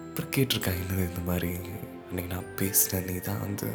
அப்புறம் 0.08 0.32
கேட்டிருக்கேன் 0.36 0.76
என்னது 0.80 1.02
இந்த 1.08 1.20
மாதிரி? 1.24 1.50
அன்றைக்கி 2.08 2.26
நான் 2.26 2.54
பேசினேன் 2.56 3.04
நீ 3.04 3.14
தான் 3.18 3.40
வந்து 3.40 3.68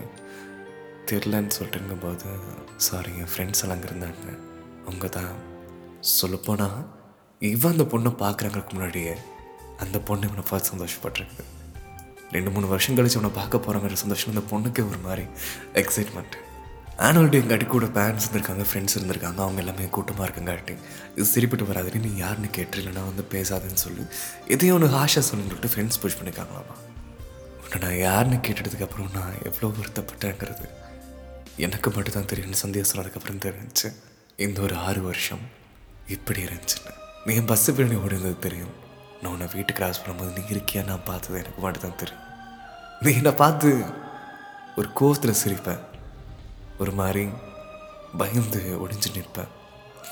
தெரிலன்னு 1.06 1.56
சொல்லிட்டுங்கும்போது 1.58 2.28
சாரி 2.76 3.12
என் 3.18 3.32
ஃப்ரெண்ட்ஸ் 3.34 3.62
எல்லாம் 3.62 3.78
அங்கே 3.78 3.90
இருந்தாங்க. 3.90 4.38
அவங்க 4.86 5.08
தான் 5.08 5.34
சொல்லப்போனால் 6.00 6.78
இவன் 7.40 7.72
அந்த 7.72 7.84
பொண்ணை 7.84 8.12
பார்க்குறாங்களுக்கு 8.24 8.74
முன்னாடியே 8.74 9.16
அந்த 9.78 10.00
பொண்ணு 10.00 10.28
இவனை 10.28 10.44
பார்த்து 10.50 10.74
சந்தோஷப்பட்டிருக்கு. 10.78 11.46
ரெண்டு 12.32 12.52
மூணு 12.52 12.68
வருஷம் 12.68 12.98
கழிச்சு 12.98 13.20
அவனை 13.20 13.30
பார்க்க 13.30 13.58
போகிறாங்கிற 13.58 13.94
சந்தோஷம் 13.94 14.34
அந்த 14.36 14.46
பொண்ணுக்கே 14.54 14.90
ஒரு 14.90 14.98
மாதிரி 14.98 15.26
எக்ஸைட்மெண்ட் 15.74 16.38
ஆனுவல் 17.06 17.32
டேங்காட்டி 17.34 17.66
கூட 17.68 17.86
பேரண்ட்ஸ் 17.98 18.26
இருந்திருக்காங்க 18.26 18.64
ஃப்ரெண்ட்ஸ் 18.70 18.96
இருந்திருக்காங்க 18.98 19.40
அவங்க 19.46 19.60
எல்லாமே 19.64 19.86
கூட்டமாக 19.96 20.26
இருக்குங்காட்டி 20.28 20.74
இது 21.16 21.26
சரிப்பட்டு 21.26 21.66
வராதுன்னு 21.66 22.00
நீ 22.06 22.12
யாருன்னு 22.16 22.50
கேட்டு 22.58 22.78
இல்லைனா 22.82 23.04
வந்து 23.10 23.24
பேசாதுன்னு 23.34 23.82
சொல்லி. 23.86 24.04
எதையும் 24.54 24.76
ஒன்று 24.78 24.98
ஆஷா 25.04 25.22
சொல்லுன்னு 25.28 25.52
சொல்லிட்டு 25.52 25.72
ஃப்ரெண்ட்ஸ் 25.74 26.00
புஷ் 26.04 26.18
பண்ணியிருக்காங்களாமா 26.20 26.76
உன்னை 27.62 27.78
நான் 27.84 28.00
யாருன்னு 28.08 28.38
கேட்டதுக்கப்புறம் 28.48 29.12
நான் 29.18 29.38
எவ்வளோ 29.50 29.70
வருத்தப்பட்டேங்கிறது 29.78 30.68
எனக்கு 31.66 31.92
மட்டும் 31.96 32.16
தான் 32.18 32.30
தெரியும்னு 32.32 32.60
சந்தேகம் 32.64 32.90
சொன்னதுக்கப்புறம் 32.92 33.44
தெரிஞ்சு. 33.46 33.88
இந்த 34.46 34.62
ஒரு 34.62 34.76
ஆறு 34.88 35.02
வருஷம் 35.02 35.44
இப்படி 36.16 36.42
இருந்துச்சுன்னு. 36.44 36.92
நீ 37.26 37.36
என் 37.36 37.50
பஸ்ஸு 37.52 37.74
பின்னாடி 37.78 37.98
ஓடினது 38.04 38.40
தெரியும். 38.40 38.74
நான் 39.22 39.32
உன்னை 39.32 39.48
வீட்டுக்கு 39.54 39.80
கிராஸ் 39.80 40.02
பண்ணும்போது 40.02 40.32
நீ 40.38 40.44
இருக்கியா? 40.56 40.86
நான் 40.86 41.06
பார்த்தது 41.06 41.40
எனக்கு 41.40 41.62
மட்டும் 41.62 41.86
தான் 41.86 42.00
தெரியும். 42.02 42.24
நீ 43.02 43.12
என்னை 43.14 43.32
பார்த்து 43.32 43.70
ஒரு 44.76 44.90
கோவத்தில் 45.00 45.40
சிரிப்பேன் 45.44 45.82
ஒரு 46.80 46.92
மாதிரி 46.92 47.30
பயந்து 48.18 48.78
ஒடிஞ்சு 48.88 49.08
நிற்பேன் 49.14 49.48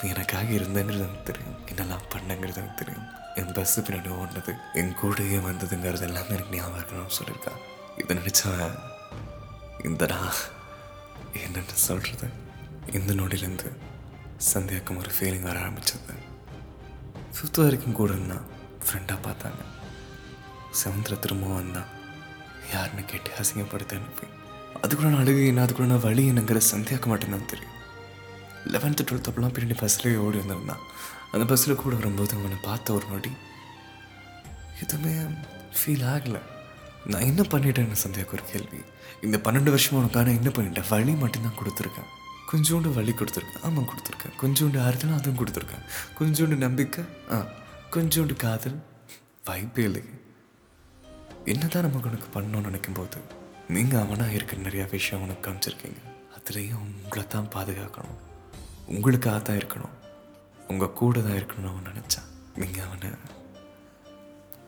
எனக்காக 0.01 0.43
இருந்தேங்கிறது 0.43 1.07
எனக்கு 1.07 1.23
தெரியும். 1.23 1.65
என்னெல்லாம் 1.65 2.15
பண்ணங்கிறது 2.15 2.55
எனக்கு 2.55 2.85
தெரியும். 2.85 3.23
என் 3.35 3.51
பஸ்ஸு 3.51 3.79
பின்னாடி 3.79 4.11
ஓடினது 4.13 4.57
என் 4.73 4.95
கூடயே 5.01 5.39
வந்ததுங்கிறது 5.45 6.01
எல்லாமே 6.01 6.27
எனக்கு 6.27 6.57
ஞாபகம் 6.57 6.79
இருக்கணும்னு 6.79 7.11
சொல்லியிருக்கா. 7.21 7.51
இதை 7.97 8.17
நினச்சவன் 8.17 8.79
இந்த 9.83 10.05
நான் 10.05 10.33
என்னென்னு 11.33 11.71
சொல்கிறது 11.73 12.29
இந்த 12.91 13.13
நொடியிலேருந்து 13.13 13.75
சந்தியாக்கும் 14.53 14.97
ஒரு 14.97 15.11
ஃபீலிங் 15.19 15.41
வர 15.41 15.59
ஆரம்பிச்சது. 15.59 16.15
ஃபிஃப்த் 17.33 17.63
வரைக்கும் 17.63 17.93
கூட 17.93 18.11
இருந்தான். 18.11 18.45
ஃப்ரெண்டாக 18.85 19.19
பார்த்தாங்க. 19.27 19.63
செவன்த்தில் 20.83 21.19
திரும்பவும் 21.19 21.55
வந்தான். 21.55 22.03
யாருன்னு 22.73 23.05
கேட்டு 23.05 23.29
அசிங்கப்படுத்த 23.29 23.89
அனுப்பி 23.89 24.24
அதுக்குள்ள 24.85 25.11
நான் 25.13 25.21
அழுகு 25.21 25.47
என்ன 25.47 25.65
அதுக்குள்ள 25.65 25.91
நான் 25.91 26.05
வழி 26.07 26.23
என்னங்கிற 26.31 26.61
சந்தியாக்கு 26.71 27.07
மாட்டேன்னு 27.11 27.49
தெரியும். 27.51 27.75
லெவன்த்து 28.73 29.03
டுவெல்த் 29.07 29.29
அப்பெல்லாம் 29.29 29.53
பின்னாடி 29.55 29.75
பஸ்லேயே 29.81 30.17
ஓடி 30.25 30.37
வந்திருந்தான். 30.37 30.83
அந்த 31.31 31.45
பஸ்ஸில் 31.45 31.75
கூட 31.75 31.95
வரும்போது 31.95 32.35
அவனை 32.37 32.57
பார்த்த 32.61 32.93
ஒரு 32.93 33.05
நொடி 33.11 33.31
எதுவுமே 34.83 35.13
ஃபீல் 35.77 36.05
ஆகலை. 36.13 36.41
நான் 37.05 37.27
என்ன 37.29 37.41
பண்ணிட்டேன்னு 37.41 37.97
சந்தியாக்கு 38.03 38.35
ஒரு 38.37 38.43
கேள்வி. 38.51 38.79
இந்த 39.21 39.37
பன்னெண்டு 39.43 39.73
வருஷம் 39.73 39.97
உனக்கான 39.99 40.33
என்ன 40.39 40.49
பண்ணிட்டேன் 40.49 40.89
வழி 40.89 41.11
மட்டும்தான் 41.11 41.57
கொடுத்துருக்கேன். 41.61 42.09
கொஞ்சோண்டு 42.51 42.93
வழி 42.93 43.11
கொடுத்துருக்கேன். 43.11 43.63
ஆமாம் 43.63 43.89
கொடுத்துருக்கேன். 43.91 44.35
கொஞ்சோண்டு 44.41 44.79
ஆறுதல் 44.85 45.17
அதுவும் 45.17 45.39
கொடுத்துருக்கேன். 45.41 45.83
கொஞ்சோண்டு 46.19 46.57
நம்பிக்கை 46.65 47.03
ஆ 47.31 47.45
கொஞ்சோண்டு 47.91 48.35
காதல் 48.35 48.77
வாய்ப்பே 49.45 49.83
இல்லை 49.83 50.03
என்னதான் 51.45 51.83
நம்ம 51.85 51.99
உனக்கு 52.09 52.29
பண்ணணும்னு 52.35 52.69
நினைக்கும் 52.69 52.99
போது 52.99 53.19
நீங்கள் 53.67 54.01
அவனாக 54.01 54.31
இருக்கிற 54.31 54.61
நிறையா 54.61 54.89
விஷயம் 54.89 55.23
உனக்கு 55.23 55.43
காமிச்சிருக்கீங்க. 55.45 56.01
அதுலேயும் 56.37 56.83
உங்களை 57.03 57.27
தான் 57.27 57.49
பாதுகாக்கணும். 57.55 58.19
உங்களுக்காக 58.85 59.39
தான் 59.39 59.57
இருக்கணும். 59.57 59.95
உங்கள் 60.67 60.93
கூட 60.93 61.21
தான் 61.21 61.37
இருக்கணும்னு 61.39 61.71
அவன் 61.71 61.87
நினச்சான். 61.91 62.29
நீங்கள் 62.55 62.85
அவனை 62.85 63.09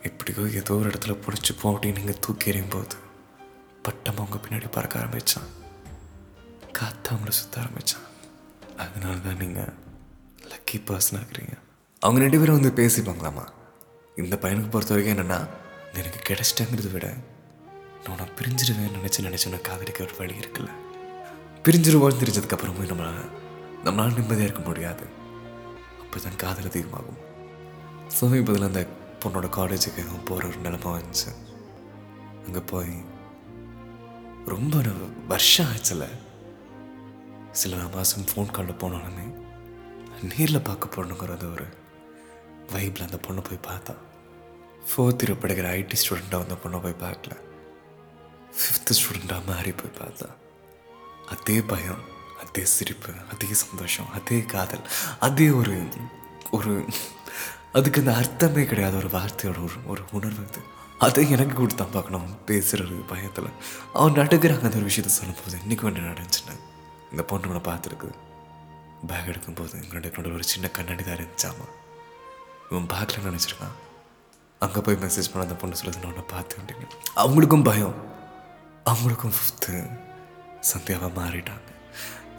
எப்படியோ 0.01 0.41
ஏதோ 0.61 0.73
ஒரு 0.73 0.89
இடத்துல 0.89 1.13
பிடிச்சிப்போம் 1.25 1.73
அப்படின்னு 1.73 1.99
நீங்கள் 1.99 2.19
தூக்கி 2.19 2.49
எறியும் 2.49 2.73
போது 2.75 2.95
பட்டம் 3.81 4.17
அவங்க 4.17 4.37
பின்னாடி 4.43 4.67
பறக்க 4.71 4.99
ஆரம்பித்தான் 4.99 5.47
காற்று 6.71 7.15
அவங்கள 7.15 7.29
சுற்ற 7.29 7.61
ஆரம்பித்தான் 7.61 8.05
அதனால 8.77 9.15
தான் 9.17 9.37
நீங்கள் 9.37 9.73
லக்கி 10.51 10.77
பர்சனாக 10.89 11.21
இருக்கிறீங்க. 11.21 11.55
அவங்க 11.99 12.19
ரெண்டு 12.19 12.39
பேரும் 12.39 12.59
வந்து 12.61 12.73
பேசிப்பாங்களாமா? 12.81 13.45
இந்த 14.15 14.35
பையனுக்கு 14.41 14.69
பொறுத்த 14.69 14.93
வரைக்கும் 14.93 15.15
என்னென்னா 15.15 15.39
எனக்கு 15.93 16.19
கிடைச்சிட்டேங்கிறத 16.29 16.91
விட 16.91 17.07
நான் 18.07 18.17
உன்னை 18.17 18.33
பிரிஞ்சிடுவேன்னு 18.35 18.97
நினச்சி 18.97 19.21
நினச்சி 19.21 19.45
உன்னை 19.45 19.61
காதலிக்க 19.61 20.03
ஒரு 20.03 20.13
வழி 20.17 20.33
இருக்குல்ல? 20.33 20.69
பிரிஞ்சிருவோன்னு 21.63 22.23
தெரிஞ்சதுக்கப்புறமும் 22.23 22.87
நம்மளால் 22.87 23.29
நம்மளால் 23.83 24.13
நிம்மதியாக 24.13 24.43
இருக்க 24.43 24.61
முடியாது. 24.61 25.05
அப்போ 26.01 26.17
தான் 26.19 26.35
காதல் 26.35 26.65
அதிகமாகும். 26.65 27.17
சமீபத்தில் 28.07 28.65
அந்த 28.65 28.87
பொண்ணோட 29.19 29.49
காலேஜுக்கு 29.49 30.25
போகிற 30.25 30.47
ஒரு 30.47 30.57
நிலைமை 30.57 30.91
வந்துச்சு. 30.91 31.35
அங்கே 32.45 32.59
போய் 32.59 33.03
ரொம்ப 34.45 34.81
வருஷம் 35.27 35.65
ஆச்சுல. 35.65 36.07
சில 37.51 37.75
மாதம் 37.75 38.25
ஃபோன் 38.35 38.51
காலில் 38.51 38.73
போனாலுமே 38.73 39.33
நேரில் 40.37 40.61
பார்க்க 40.61 40.89
போகணுங்கிறது 40.95 41.51
ஒரு 41.51 41.65
வைப்பில் 42.73 43.01
அந்த 43.01 43.19
பொண்ணை 43.27 43.43
போய் 43.43 43.75
பார்த்தா. 43.75 43.95
ஃபோர்த் 44.87 45.25
இயர் 45.25 45.33
படிக்கிற 45.33 45.69
ஐடி 45.69 45.95
ஸ்டூடெண்ட்டாக 46.03 46.41
அந்த 46.41 46.55
பொண்ணை 46.63 46.81
போய் 46.81 47.09
பார்க்கல. 47.09 47.45
ஃபிஃப்த்து 48.59 48.97
ஸ்டூடெண்ட்டாக 48.99 49.45
மாறி 49.49 49.71
போய் 49.71 49.97
பார்த்தா 50.01 50.29
அதே 51.33 51.57
பயம் 51.61 52.03
அதே 52.43 52.65
சிரிப்பு 52.75 53.11
அதே 53.33 53.47
சந்தோஷம் 53.63 54.09
அதே 54.17 54.39
காதல் 54.53 54.85
அதே 55.19 55.49
ஒரு 55.49 55.77
ஒரு 56.57 56.73
அதுக்கு 57.77 57.99
அந்த 58.01 58.13
அர்த்தமே 58.15 58.63
கிடையாது. 58.65 58.95
ஒரு 58.97 59.09
வார்த்தையோட 59.15 59.59
ஒரு 59.67 59.77
ஒரு 59.85 60.03
உணர்வு 60.11 60.43
இது 60.49 60.61
அதை 61.05 61.23
எனக்கு 61.29 61.55
கொடுத்தான் 61.55 61.91
பார்க்கணும். 61.95 62.21
அவன் 62.21 62.37
பயத்தில். 62.45 63.49
அவன் 63.93 64.17
நடுக்கிறாங்க 64.19 64.67
அந்த 64.67 64.79
ஒரு 64.79 64.87
விஷயத்த 64.91 65.11
சொல்லும்போது 65.17 65.57
இன்றைக்கும் 65.63 65.89
ஒன்று 65.89 66.07
நடந்துச்சுன்னு 66.11 66.55
இந்த 67.11 67.23
பொண்ணு 67.23 67.49
உன்னை 67.51 67.61
பார்த்துருக்கு. 67.71 68.09
பேக் 69.09 69.29
எடுக்கும்போது 69.31 69.73
எங்களுடைய 69.81 70.09
என்னோட 70.11 70.33
ஒரு 70.37 70.45
சின்ன 70.53 70.69
கண்ணாடி 70.77 71.03
தான் 71.03 71.17
இருந்துச்சாமா? 71.17 71.67
இவன் 72.71 72.89
பார்க்கலன்னு 72.93 73.31
நினச்சிருக்கான். 73.31 73.75
அங்கே 74.59 74.81
போய் 74.85 75.01
மெசேஜ் 75.05 75.31
பண்ண 75.31 75.47
அந்த 75.47 75.57
பொண்ணு 75.61 75.79
சொல்லுது 75.81 76.01
நான் 76.01 76.11
உன்னை 76.13 76.25
பார்த்தேன் 76.35 76.95
அவங்களுக்கும் 77.23 77.67
பயம். 77.69 77.97
அவங்களுக்கும் 78.89 79.35
ஃபிஃப்த்து 79.37 79.73
சந்தியாவாக 80.69 81.11
மாறிட்டாங்க. 81.19 81.69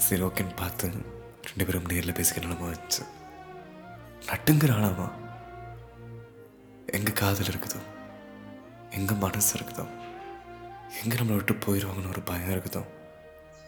சரி 0.05 0.23
ஓகேன்னு 0.23 0.55
பார்த்து 0.61 0.87
ரெண்டு 1.49 1.65
பேரும் 1.67 1.89
நேரில் 1.93 2.17
பேசிக்க 2.19 2.45
நிலமா 2.45 2.69
நட்டுங்கிற 2.71 3.07
நட்டுங்கிறானாமா 4.29 5.09
எங்கே 6.97 7.13
காதல் 7.13 7.51
இருக்குதோ 7.53 7.81
எங்கள் 8.99 9.21
மனசு 9.25 9.51
இருக்குதோ 9.59 9.85
எங்கே 11.01 11.17
நம்மளை 11.19 11.39
விட்டு 11.39 11.55
போயிடுவாங்கன்னு 11.65 12.13
ஒரு 12.15 12.23
பயம் 12.31 12.55
இருக்குதோ 12.55 12.83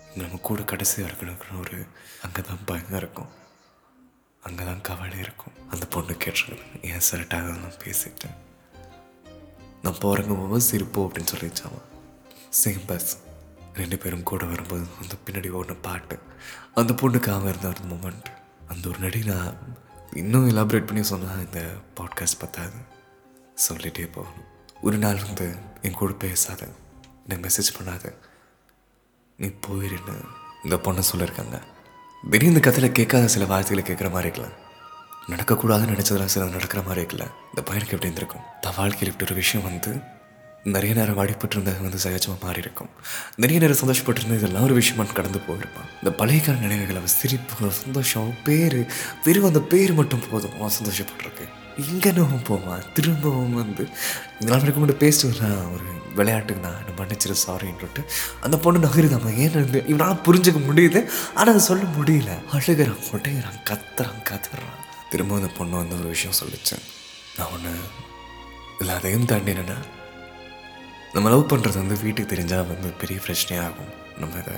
இங்கே 0.08 0.22
நம்ம 0.26 0.40
கூட 0.42 0.62
கடைசியாக 0.62 1.10
இருக்கணுங்கிற 1.10 1.58
ஒரு 1.60 1.76
அங்கே 2.26 2.42
தான் 2.42 2.64
பயம் 2.64 2.96
இருக்கும். 3.00 3.30
அங்கே 4.42 4.64
தான் 4.64 4.80
கவலை 4.80 5.18
இருக்கும். 5.18 5.56
அந்த 5.72 5.86
பொண்ணு 5.94 6.12
கேட்டிருக்குது 6.12 6.64
ஏன் 6.90 7.06
சரட்டாக 7.10 7.52
நான் 7.64 7.80
பேசிட்டேன்? 7.84 8.36
நான் 9.82 10.00
போகிறங்க 10.02 10.32
போகும்போது 10.34 10.68
சிரிப்போம் 10.70 11.06
அப்படின்னு 11.06 11.32
சொல்லிச்சாமா 11.34 11.80
சேம் 12.64 12.82
பஸ் 12.86 13.18
ரெண்டு 13.74 13.98
பேரும் 13.98 14.22
கூட 14.22 14.44
வரும்போது 14.44 14.86
அந்த 15.02 15.14
பின்னாடி 15.26 15.52
ஓடின 15.52 15.76
பாட்டு. 15.82 16.18
அந்த 16.74 16.92
பொண்ணுக்காக 16.92 17.48
இருந்த 17.48 17.68
ஒரு 17.68 17.78
மூமெண்ட் 17.88 18.24
அந்த 18.68 18.88
ஒரு 18.88 18.98
நடி 18.98 19.24
நான் 19.24 19.54
இன்னும் 20.12 20.50
எலாபரேட் 20.50 20.86
பண்ணி 20.86 21.02
சொன்னால் 21.02 21.44
இந்த 21.44 21.64
பாட்காஸ்ட் 21.96 22.38
பத்தாது. 22.38 22.72
சொல்லிகிட்டே 23.68 24.12
போகணும். 24.12 24.44
ஒரு 24.82 24.98
நாள் 24.98 25.24
வந்து 25.24 25.54
என் 25.82 25.92
கூட 25.92 26.12
பேசாத. 26.12 26.68
எனக்கு 27.28 27.48
மெசேஜ் 27.48 27.82
பண்ணாத. 27.82 28.14
நீ 29.36 29.46
போயிருன்னு 29.46 30.24
இந்த 30.64 30.76
பொண்ணை 30.76 31.02
சொல்லியிருக்காங்க 31.16 31.62
திடீர்னு 32.30 32.54
இந்த 32.54 32.60
கதையில் 32.60 32.92
கேட்காத 32.92 33.28
சில 33.28 33.44
வார்த்தைகளை 33.44 33.92
கேட்குற 33.92 34.12
மாதிரி 34.12 34.28
இருக்கலாம் 34.28 34.68
நடக்கக்கூடாதுன்னு 35.26 35.92
நினச்சதெல்லாம் 35.92 36.24
சில 36.24 36.44
நடக்கிற 36.44 36.82
மாதிரி 36.82 37.02
இருக்கல. 37.02 37.20
இந்த 37.20 37.62
பையனுக்கு 37.64 37.82
எப்படி 37.82 38.02
இருந்திருக்கும்? 38.02 38.42
தன் 38.60 38.74
வாழ்க்கையில் 38.76 39.12
இப்படி 39.12 39.30
ஒரு 39.30 39.40
விஷயம் 39.40 39.66
வந்து 39.66 40.18
நிறைய 40.64 40.94
நேரம் 40.94 41.18
அடிபட்டிருந்தது 41.22 41.82
வந்து 41.84 41.98
சகஜமாக 42.04 42.42
மாறி 42.42 42.60
இருக்கும் 42.64 42.88
நிறைய 43.42 43.58
நேரம் 43.62 43.78
சந்தோஷப்பட்டிருந்தது 43.82 44.40
இதெல்லாம் 44.40 44.62
ஒரு 44.62 44.74
விஷயமா 44.78 45.04
கடந்து 45.18 45.40
போயிருப்பான். 45.46 45.88
இந்த 46.00 46.10
பழைய 46.18 46.40
கால 46.42 46.58
நினைவுகள் 46.58 46.98
அவன் 47.00 47.14
சிரிப்பு 47.20 47.70
சந்தோஷம் 47.78 48.34
பேர் 48.46 48.76
வெறும் 49.24 49.48
அந்த 49.50 49.60
பேர் 49.72 49.92
மட்டும் 50.00 50.24
போதும். 50.30 50.56
அவன் 50.58 50.74
சந்தோஷப்பட்டிருக்கு. 50.78 51.46
இங்கே 51.90 52.10
நம்ம 52.18 52.40
போவான். 52.50 52.82
திரும்பவும் 52.94 53.54
வந்து 53.60 53.84
இதெல்லாம் 54.40 54.62
வரைக்கும் 54.62 54.84
மட்டும் 54.84 55.02
பேசிட்டு 55.04 55.30
வர்றான் 55.30 55.72
ஒரு 55.74 55.86
விளையாட்டுக்கு 56.18 56.64
நான் 56.66 56.78
என்ன 56.80 56.94
மன்னிச்சிரு 57.00 57.36
சாரின்ட்டு 57.46 58.02
அந்த 58.40 58.56
பொண்ணு 58.64 58.86
நகருதாம்மா 58.86 59.32
ஏன் 59.44 59.86
இவனால் 59.92 60.22
புரிஞ்சுக்க 60.26 60.60
முடியுது. 60.70 61.02
ஆனால் 61.34 61.52
அதை 61.54 61.62
சொல்ல 61.70 61.84
முடியல. 61.98 62.34
அழுகிறான் 62.56 63.06
கொட்டைகிறான் 63.10 63.58
கத்துறான் 63.70 64.20
கத்துறான். 64.30 64.76
திரும்ப 65.12 65.40
அந்த 65.40 65.50
பொண்ணு 65.60 65.76
வந்து 65.76 65.98
ஒரு 66.00 66.08
விஷயம் 66.16 66.38
சொல்லிச்சேன் 66.42 66.84
நான் 67.38 67.52
ஒன்று 67.54 67.72
இல்லை 68.80 68.94
அதையும் 68.98 69.30
தாண்டி 69.32 69.52
என்னென்னா 69.52 69.78
நம்ம 71.14 71.30
லவ் 71.32 71.48
பண்ணுறது 71.50 71.76
வந்து 71.82 71.96
வீட்டுக்கு 72.02 72.32
தெரிஞ்சால் 72.32 72.66
வந்து 72.70 72.88
பெரிய 72.98 73.18
பிரச்சனையாக 73.24 73.68
ஆகும் 73.68 73.92
நம்ம 74.20 74.34
இதை 74.42 74.56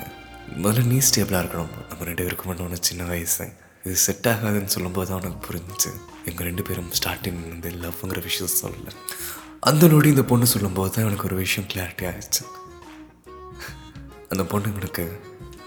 முதல்ல 0.62 0.82
நீ 0.88 0.96
ஸ்டேபிளாக 1.08 1.40
இருக்கணும். 1.42 1.70
நம்ம 1.90 2.06
ரெண்டு 2.08 2.22
பேருக்கு 2.24 2.46
மட்டும் 2.48 2.66
ஒன்று 2.66 2.78
சின்ன 2.88 3.02
வயசு. 3.10 3.44
இது 3.84 3.94
செட் 4.06 4.26
ஆகாதுன்னு 4.32 4.72
சொல்லும்போது 4.74 5.08
தான் 5.10 5.18
உனக்கு 5.20 5.40
புரிஞ்சுச்சு. 5.46 5.90
எங்கள் 6.30 6.46
ரெண்டு 6.48 6.62
பேரும் 6.68 6.90
ஸ்டார்டிங் 6.98 7.38
வந்து 7.52 7.70
லவ்ங்கிற 7.84 8.22
விஷயம் 8.26 8.52
சொல்லலை. 8.62 8.92
அந்த 9.70 9.88
நொடி 9.92 10.08
இந்த 10.14 10.24
பொண்ணு 10.32 10.46
சொல்லும்போது 10.54 10.92
தான் 10.94 11.06
எனக்கு 11.08 11.26
ஒரு 11.28 11.38
விஷயம் 11.44 11.68
கிளாரிட்டி 11.72 12.06
ஆகிடுச்சு 12.10 12.44
அந்த 14.32 14.44
பொண்ணு 14.52 14.74
எனக்கு 14.80 15.04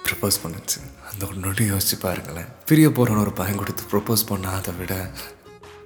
ப்ரப்போஸ் 0.06 0.38
பண்ணுச்சு. 0.44 0.80
அந்த 1.12 1.22
ஒரு 1.30 1.40
நொடி 1.46 1.66
யோசிச்சு 1.72 1.98
பாருங்களேன். 2.06 2.52
பிரிய 2.72 2.90
போகிறவன் 2.98 3.24
ஒரு 3.26 3.34
பையன் 3.40 3.62
கொடுத்து 3.62 3.90
ப்ரப்போஸ் 3.94 4.24
பண்ண 4.32 4.54
அதை 4.60 4.74
விட 4.82 4.94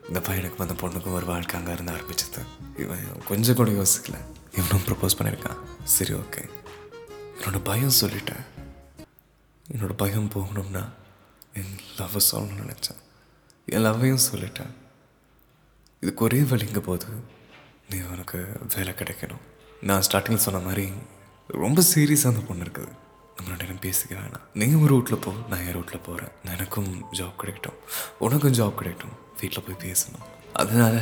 இந்த 0.10 0.20
பையனுக்கும் 0.28 0.66
அந்த 0.68 0.78
பொண்ணுக்கும் 0.84 1.18
ஒரு 1.22 1.28
வாழ்க்கை 1.32 1.56
அங்கே 1.60 1.74
இருந்து 1.78 1.96
ஆரம்பிச்சது. 1.96 2.44
இவன் 2.84 3.08
கொஞ்சம் 3.32 3.60
கூட 3.62 3.72
யோசிக்கல. 3.80 4.20
இவனும் 4.52 4.82
ப்ரப்போஸ் 4.86 5.18
பண்ணியிருக்கான். 5.18 5.58
சரி 5.84 6.14
ஓகே 6.14 6.50
என்னோட 7.40 7.60
பயம் 7.64 7.92
சொல்லிட்டேன். 8.02 8.46
என்னோட 9.72 9.94
பயம் 9.98 10.30
போகணும்னா 10.30 10.90
என் 11.54 11.78
லவ்வை 11.98 12.20
சொல்லணும்னு 12.32 12.70
நினச்சேன். 12.70 13.00
என் 13.66 13.86
லவ்வையும் 13.86 14.20
சொல்லிட்டேன். 14.32 14.72
இதுக்கு 16.00 16.24
ஒரே 16.24 16.40
வழிங்க 16.40 16.80
போது 16.80 17.06
நீ 17.90 18.00
உனக்கு 18.00 18.60
வேலை 18.76 18.94
கிடைக்கணும். 18.94 19.42
நான் 19.82 20.04
ஸ்டார்டிங்கில் 20.12 20.46
சொன்ன 20.46 20.60
மாதிரி 20.60 20.92
ரொம்ப 21.48 21.82
சீரியஸாக 21.96 22.28
அந்த 22.28 22.40
பொண்ணு 22.40 22.64
இருக்குது. 22.64 22.92
நம்ம 23.36 23.64
ரெண்டு 23.64 23.90
பேசிக்க 23.90 24.12
வேணாம். 24.12 24.44
நீ 24.54 24.74
ஒரு 24.74 24.98
ரூட்டில் 24.98 25.22
போ 25.22 25.34
நான் 25.50 25.68
என் 25.68 25.76
ரூட்டில் 25.76 26.04
போகிறேன் 26.04 26.32
எனக்கும் 26.46 27.06
ஜாப் 27.12 27.34
கிடைக்கட்டும். 27.38 27.78
உனக்கும் 28.20 28.54
ஜாப் 28.54 28.80
கிடைக்கட்டும். 28.80 29.16
வீட்டில் 29.40 29.64
போய் 29.64 29.92
பேசணும். 29.92 30.54
அதனால் 30.54 31.00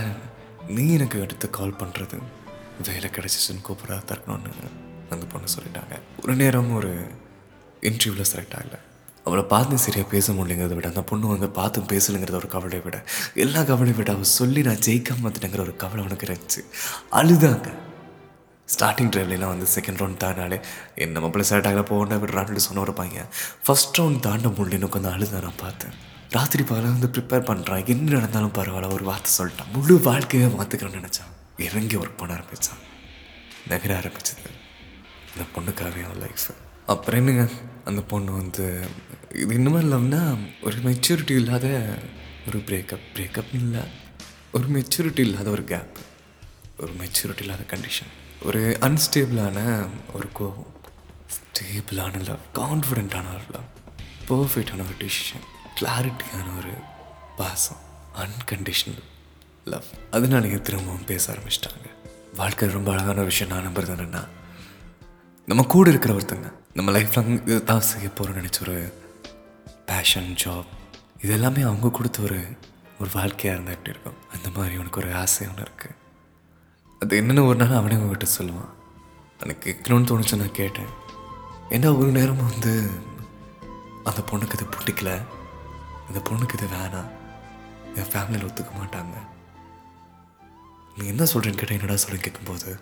நீ 0.67 0.93
எனக்கு 0.93 1.21
அடுத்து 1.21 1.49
கால் 1.49 1.73
பண்ணுறது 1.73 2.21
வேலை 2.85 3.09
கிடச்சிச்சுன்னு 3.09 3.65
கூப்பிடாத 3.67 4.01
தரக்கணும்னு 4.11 4.69
அந்த 5.09 5.25
பொண்ணு 5.25 5.47
சொல்லிட்டாங்க. 5.55 5.95
ஒரு 6.23 6.35
நேரம் 6.35 6.75
ஒரு 6.75 6.91
இன்டர்வியூவில் 7.81 8.29
செலக்ட் 8.33 8.57
ஆகலை. 8.59 8.79
அவளை 9.23 9.43
பார்த்து 9.43 9.77
சரியாக 9.77 10.09
பேச 10.09 10.33
முடியலைங்கிறத 10.33 10.73
விட 10.73 10.87
அந்த 10.87 11.03
பொண்ணு 11.03 11.27
வந்து 11.27 11.49
பார்த்து 11.49 11.81
பேசலைங்கிறத 11.81 12.31
ஒரு 12.31 12.47
கவலையை 12.47 12.81
விட 12.83 13.03
எல்லா 13.33 13.63
கவலையும் 13.63 13.97
விட 13.97 14.11
அவள் 14.11 14.23
சொல்லி 14.23 14.61
நான் 14.61 14.75
ஜெயிக்காம 14.75 15.23
வந்துட்டேங்கிற 15.23 15.59
ஒரு 15.59 15.75
கவலை 15.75 16.05
அவனுக்கு 16.05 16.27
இருந்துச்சு. 16.27 16.61
அழுதாங்க. 17.11 17.69
ஸ்டார்டிங் 18.75 19.11
ட்ரைவ்லாம் 19.15 19.53
வந்து 19.53 19.67
செகண்ட் 19.75 20.01
ரவுண்ட் 20.01 20.21
தாண்டாலே 20.23 20.61
என்ன 20.95 21.19
மாப்பிள்ள 21.19 21.45
செலக்ட் 21.49 21.69
ஆகல 21.71 21.83
போகண்டா 21.91 22.19
விடுறான்னு 22.23 22.55
சொன்ன 22.55 22.79
ஒரு 22.79 22.93
பையன். 22.93 23.25
ஃபஸ்ட் 23.67 23.97
ரவுண்ட் 23.97 24.19
தாண்ட 24.19 24.47
முடியலன்னு 24.47 24.89
உட்காந்து 24.89 25.11
அழுத 25.11 25.39
நான் 25.39 25.61
பார்த்தேன். 25.61 25.93
ராத்திரி 26.29 26.63
பகல 26.63 26.87
வந்து 26.87 27.07
ப்ரிப்பேர் 27.07 27.47
பண்ணுறான் 27.49 27.85
என்ன 27.85 28.11
நடந்தாலும் 28.11 28.53
பரவாயில்ல 28.53 28.93
ஒரு 28.93 29.03
வார்த்தை 29.03 29.31
சொல்லிட்டான். 29.37 29.71
முழு 29.73 29.99
வாழ்க்கையை 30.01 30.49
மாற்றுக்கிறேன்னு 30.49 31.01
நினச்சான். 31.01 31.35
இறங்கி 31.57 31.95
ஒர்க் 31.95 32.17
பண்ண 32.17 32.33
ஆரம்பித்தான் 32.33 32.77
நகர 33.67 33.99
ஆரம்பிச்சது. 33.99 34.45
அந்த 35.33 35.45
பொண்ணுக்காகவே 35.55 36.03
அவன் 36.03 36.19
லைஃப் 36.19 36.55
அப்புறம் 36.85 37.27
என்னங்க 37.27 37.53
அந்த 37.85 38.01
பொண்ணு 38.01 38.31
வந்து 38.31 38.87
இது 39.33 39.57
இன்னுமே 39.57 39.83
இல்லாமல்னா 39.83 40.49
ஒரு 40.61 40.77
மெச்சூரிட்டி 40.77 41.35
இல்லாத 41.35 41.67
ஒரு 42.47 42.59
பிரேக்கப் 42.59 42.99
பிரேக்கப் 43.13 43.53
இல்லை 43.53 43.81
ஒரு 44.51 44.67
மெச்சூரிட்டி 44.67 45.19
இல்லாத 45.19 45.49
ஒரு 45.49 45.63
கேப் 45.63 45.97
ஒரு 46.79 46.91
மெச்சூரிட்டி 46.93 47.41
இல்லாத 47.41 47.61
கண்டிஷன் 47.61 48.11
ஒரு 48.41 48.77
அன்ஸ்டேபிளான 48.81 49.87
ஒரு 50.13 50.31
கோபம். 50.31 50.75
ஸ்டேபிளான 51.33 52.25
லவ் 52.25 52.39
கான்ஃபிடென்ட்டான 52.53 53.25
ஒரு 53.27 53.43
லவ் 53.51 53.67
பர்ஃபெக்டான 54.27 54.83
ஒரு 54.85 54.95
டிசிஷன் 54.99 55.45
கிளாரிட்டியான 55.79 56.57
ஒரு 56.57 56.71
பாசம். 57.37 57.77
அன்கண்டிஷனல் 58.15 59.03
லவ் 59.67 59.89
அதனால 60.11 60.47
திரும்பவும் 60.47 61.05
பேச 61.05 61.33
ஆரம்பிச்சிட்டாங்க. 61.33 61.85
வாழ்க்கை 62.35 62.69
ரொம்ப 62.69 62.91
அழகான 62.91 63.21
விஷயம். 63.21 63.51
நான் 63.53 63.65
நம்புறது 63.67 63.91
என்னென்னா 63.95 64.27
நம்ம 65.45 65.63
கூட 65.63 65.89
இருக்கிற 65.89 66.13
ஒருத்தங்க 66.13 66.53
நம்ம 66.73 66.91
லைஃப் 66.91 67.13
லாங் 67.13 67.41
இதை 67.41 67.63
தான் 67.63 67.81
செய்ய 67.81 68.07
போகிறோம்னு 68.07 68.43
நினச்ச 68.43 68.61
ஒரு 68.61 68.93
பேஷன் 69.85 70.35
ஜாப் 70.43 70.65
இது 71.23 71.33
எல்லாமே 71.33 71.61
அவங்க 71.61 71.89
கொடுத்த 71.89 72.21
ஒரு 72.21 72.39
ஒரு 72.99 73.09
வாழ்க்கையாக 73.13 73.61
இருந்தால் 73.61 73.75
எப்படி 73.75 73.89
இருக்கும்? 73.89 74.31
அந்த 74.33 74.49
மாதிரி 74.55 74.77
உனக்கு 74.77 74.99
ஒரு 74.99 75.15
ஆசை 75.15 75.47
ஒன்று 75.47 75.63
இருக்குது 75.63 75.95
அது 76.99 77.17
என்னென்ன 77.17 77.43
ஒரு 77.43 77.65
நாள் 77.65 77.77
அவனே 77.77 77.95
உங்ககிட்ட 77.95 78.25
சொல்லுவான். 78.39 78.73
எனக்கு 79.39 79.75
கேட்கணும்னு 79.75 80.09
தோணுச்சு 80.09 80.35
நான் 80.35 80.51
கேட்டேன். 80.51 80.91
ஏன்னா 81.69 81.97
ஒரு 81.97 82.07
நேரம் 82.07 82.49
வந்து 82.49 82.89
அந்த 84.03 84.21
பொண்ணுக்கு 84.31 84.53
இது 84.53 84.65
பிடிக்கல. 84.65 85.21
இந்த 86.07 86.19
பொண்ணுக்கு 86.29 86.53
இது 86.53 86.67
வேணாம். 86.67 87.09
என் 87.95 88.03
ஃபேமிலியில் 88.03 88.47
ஒத்துக்க 88.47 88.71
மாட்டாங்க. 88.81 89.15
நீ 90.97 91.07
என்ன 91.07 91.23
சொல்கிறேன்னு 91.23 91.59
கேட்டேன் 91.59 91.79
என்னடா 91.79 91.95
சொல்லி 91.95 92.19
கேட்கும்போது 92.19 92.79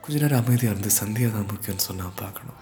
கொஞ்ச 0.00 0.20
நேரம் 0.20 0.44
அமைதியாக 0.44 0.78
இருந்து 0.78 0.90
சந்தியா 1.00 1.32
தான் 1.32 1.48
முக்கியம்னு 1.52 1.86
சொன்னால் 1.88 2.16
பார்க்கணும். 2.16 2.60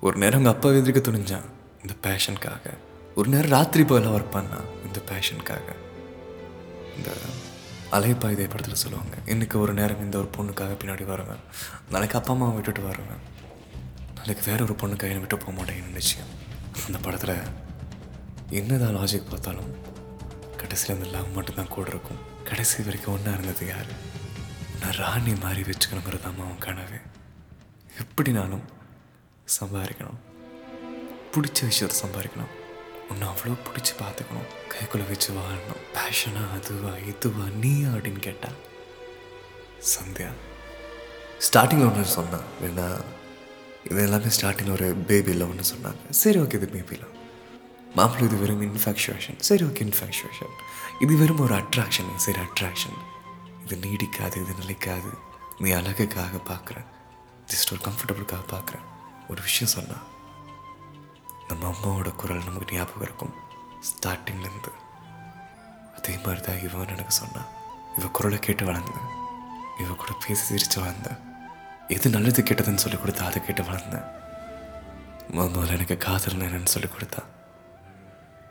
ஒரு 0.00 0.18
நேரம் 0.18 0.38
எங்கள் 0.38 0.52
அப்பா 0.52 0.68
எதிர்க்க 0.70 1.10
துணிஞ்சான் 1.10 1.48
இந்த 1.82 1.94
பேஷனுக்காக 2.02 2.74
ஒரு 3.14 3.28
நேரம் 3.28 3.50
ராத்திரி 3.50 3.82
போயெல்லாம் 3.84 4.16
ஒர்க் 4.16 4.34
பண்ணான் 4.36 4.68
இந்த 4.86 5.00
பேஷனுக்காக 5.10 5.76
இந்த 6.96 7.10
அலைப்பாயுதை 7.92 8.48
படத்தில் 8.48 8.74
சொல்லுவாங்க 8.74 9.16
இன்னைக்கு 9.26 9.58
ஒரு 9.58 9.72
நேரம் 9.72 10.00
இந்த 10.00 10.18
ஒரு 10.18 10.28
பொண்ணுக்காக 10.36 10.76
பின்னாடி 10.82 11.04
வருவேன். 11.04 11.42
நாளைக்கு 11.90 12.18
அப்பா 12.18 12.32
அம்மாவை 12.32 12.54
விட்டுட்டு 12.54 12.82
வருவேன். 12.82 13.22
நாளைக்கு 14.14 14.50
வேற 14.50 14.62
ஒரு 14.64 14.72
பொண்ணுக்காக 14.72 15.12
என்னை 15.12 15.18
விட்டு 15.18 15.36
போக 15.36 15.52
மாட்டேன்னு 15.52 15.92
நிச்சயம்? 15.92 16.30
அந்த 16.86 16.98
படத்தில் 16.98 17.36
என்னதான் 18.50 18.96
லாஜிக் 18.96 19.30
பார்த்தாலும் 19.30 19.70
கடைசியில் 20.56 20.96
அந்த 20.96 21.08
லவ் 21.16 21.34
மட்டும்தான் 21.34 21.74
கூட 21.76 21.88
இருக்கும். 21.88 22.29
கடைசி 22.50 22.82
வரைக்கும் 22.86 23.14
ஒன்றா 23.14 23.32
இருந்தது 23.36 23.64
யார்? 23.72 23.90
நான் 24.80 24.96
ராணி 25.02 25.32
மாதிரி 25.44 25.62
வச்சுக்கணுங்கிறது 25.68 26.22
தான் 26.24 26.40
அவன் 26.44 26.64
கனவு 26.66 26.98
எப்படினாலும் 28.02 28.64
சம்பாதிக்கணும். 29.58 30.18
பிடிச்ச 31.34 31.58
விஷயத்த 31.70 31.96
சம்பாதிக்கணும். 32.04 32.52
உன்னை 33.10 33.24
அவ்வளோ 33.28 33.54
பிடிச்சி 33.66 33.92
பார்த்துக்கணும். 34.00 34.48
கைக்குள்ளே 34.72 35.06
வச்சு 35.10 35.30
வாழணும். 35.38 35.84
பேஷனாக 35.94 36.56
அதுவா 36.58 36.92
இதுவா 37.12 37.46
நீ 37.62 37.72
அப்படின்னு 37.92 38.22
கேட்டா 38.28 38.50
சந்தியா. 39.94 40.30
ஸ்டார்டிங்கில் 41.46 41.88
ஒன்று 41.90 42.04
சொன்னான். 42.18 42.48
ஏன்னா 42.68 42.88
இது 43.90 44.02
எல்லாமே 44.06 44.30
ஸ்டார்டிங்கில் 44.38 44.76
ஒரு 44.78 44.90
பேபி 45.10 45.34
லவ்னு 45.42 45.70
சொன்னாங்க. 45.72 46.00
சரி 46.22 46.40
ஓகே 46.44 46.58
இது 46.60 46.68
பேபி 46.76 46.96
லவ் 47.02 47.16
மாப்பிள்ளை 47.98 48.24
இது 48.28 48.36
வெறும் 48.42 48.62
இன்ஃபேக்சுவேஷன் 48.66 49.38
சரி 49.48 49.64
ஓகே 49.68 49.82
இன்ஃபேக்சுவேஷன் 49.86 50.54
இது 51.04 51.14
வெறும் 51.22 51.42
ஒரு 51.46 51.54
அட்ராக்ஷன் 51.60 52.10
சரி 52.26 52.40
அட்ராக்ஷன் 52.46 52.98
இது 53.64 53.76
நீடிக்காது 53.84 54.36
இது 54.42 54.52
நிலைக்காது. 54.60 55.10
நீ 55.62 55.70
அழகுக்காக 55.78 56.38
பார்க்குறேன். 56.50 56.86
ஜஸ்ட் 57.50 57.72
ஒரு 57.74 57.80
கம்ஃபர்டபுளுக்காக 57.86 58.44
பார்க்குறேன். 58.52 58.84
ஒரு 59.30 59.40
விஷயம் 59.46 59.72
சொன்னா 59.74 59.98
நம்ம 61.48 61.62
அம்மாவோட 61.72 62.10
குரல் 62.20 62.46
நமக்கு 62.48 62.76
ஞாபகம் 62.76 63.04
இருக்கும். 63.06 63.34
ஸ்டார்டிங்லேருந்து 63.88 64.72
அதே 65.96 66.14
மாதிரி 66.24 66.40
தான் 66.46 66.62
இவன் 66.66 66.92
எனக்கு 66.94 67.14
சொன்னான் 67.20 67.48
இவ 67.98 68.08
குரலை 68.18 68.38
கேட்டு 68.46 68.64
வளர்ந்தேன். 68.70 69.10
இவ 69.82 69.92
கூட 70.02 70.12
பேசி 70.24 70.42
சிரிச்சு 70.50 70.78
வளர்ந்தேன். 70.82 71.20
எது 71.96 72.14
நல்லது 72.16 72.42
கெட்டதுன்னு 72.42 72.84
சொல்லி 72.84 72.98
கொடுத்தா 73.00 73.28
அதை 73.30 73.40
கேட்டு 73.46 73.62
வளர்ந்தேன். 73.68 74.08
முதல்ல 75.38 75.76
எனக்கு 75.78 75.96
காதல் 76.06 76.46
என்னன்னு 76.48 76.74
சொல்லி 76.76 76.88
கொடுத்தா 76.94 77.22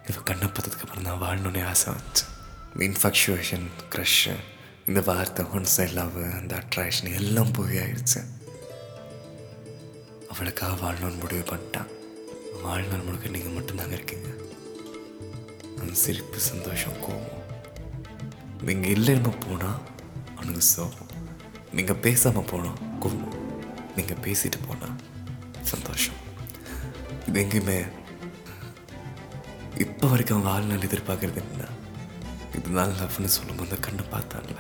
இவன் 0.10 0.28
கண்ணை 0.30 0.48
பார்த்ததுக்கு 0.48 0.86
அப்புறம் 0.86 1.08
தான் 1.10 1.22
வாழணும்னு 1.26 1.62
ஆசை 1.72 1.94
வச்சேன் 1.98 2.34
இன்ஃபக்ஷுவேஷன் 2.88 3.68
க்ரஷ்ஷு 3.94 4.36
இந்த 4.88 5.02
வார்த்தை 5.10 5.46
ஒன் 5.58 5.70
சைட் 5.76 5.96
லவ் 6.00 6.18
அந்த 6.40 6.54
அட்ராக்ஷன் 6.62 7.16
எல்லாம் 7.20 7.52
போய் 7.58 7.80
ஆயிடுச்சு 7.84 8.22
அவளுக்காக 10.32 10.74
வாழணும்னு 10.82 11.22
முடிவு 11.22 11.44
பண்ணிட்டான். 11.52 11.90
வாழ்நாள் 12.64 13.06
முழுக்க 13.06 13.34
நீங்கள் 13.36 13.56
மட்டும்தாங்க 13.56 13.96
இருக்கீங்க. 13.98 14.30
அந்த 15.80 15.94
சிரிப்பு 16.04 16.40
சந்தோஷம் 16.52 16.98
கோவம் 17.04 17.38
நீங்கள் 18.68 18.94
இல்லைன்னு 18.96 19.32
போனால் 19.46 19.80
அவனுக்கு 20.36 20.64
சோகம். 20.76 21.12
நீங்கள் 21.78 22.02
பேசாமல் 22.06 22.50
போனால் 22.52 22.80
கோவம் 23.04 23.36
நீங்கள் 23.98 24.22
பேசிட்டு 24.26 24.60
போனால் 24.68 24.96
சந்தோஷம். 25.72 26.20
இது 27.28 27.40
எங்கேயுமே 27.44 27.78
இப்போ 29.80 30.08
வரைக்கும் 30.08 30.40
அவன் 30.40 30.52
வாழ்நாள் 30.52 30.88
எதிர்பார்க்கறது 30.88 31.42
என்ன 31.52 31.64
இதுதான் 32.56 32.90
லவ்னு 32.90 33.26
சொல்லும்போது 33.26 33.70
இந்த 33.70 33.76
கண்ணை 33.76 34.06
பார்த்தான்ல 34.06 34.56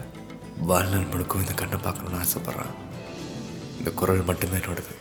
வாழ்நாள் 0.60 1.06
முழுக்கும் 1.06 1.40
இந்த 1.40 1.54
கண்ணை 1.54 1.78
பார்க்கணும்னு 1.78 2.26
ஆசைப்பட்றான் 2.26 2.76
இந்த 3.78 3.92
குரல் 3.92 4.24
மட்டுமே 4.24 4.58
என்னோடது. 4.58 4.96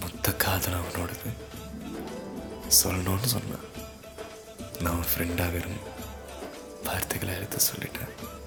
மொத்த 0.00 0.32
காதல் 0.34 0.74
அவனோடது. 0.74 1.30
சொல்லணும்னு 2.66 3.32
சொன்னான். 3.34 3.66
நான் 4.80 4.92
அவன் 4.92 5.10
ஃப்ரெண்டாக 5.14 5.52
வெறும் 5.52 5.80
வார்த்தைகளை 6.84 7.34
எடுத்து 7.34 7.56
சொல்லிட்டேன். 7.56 8.37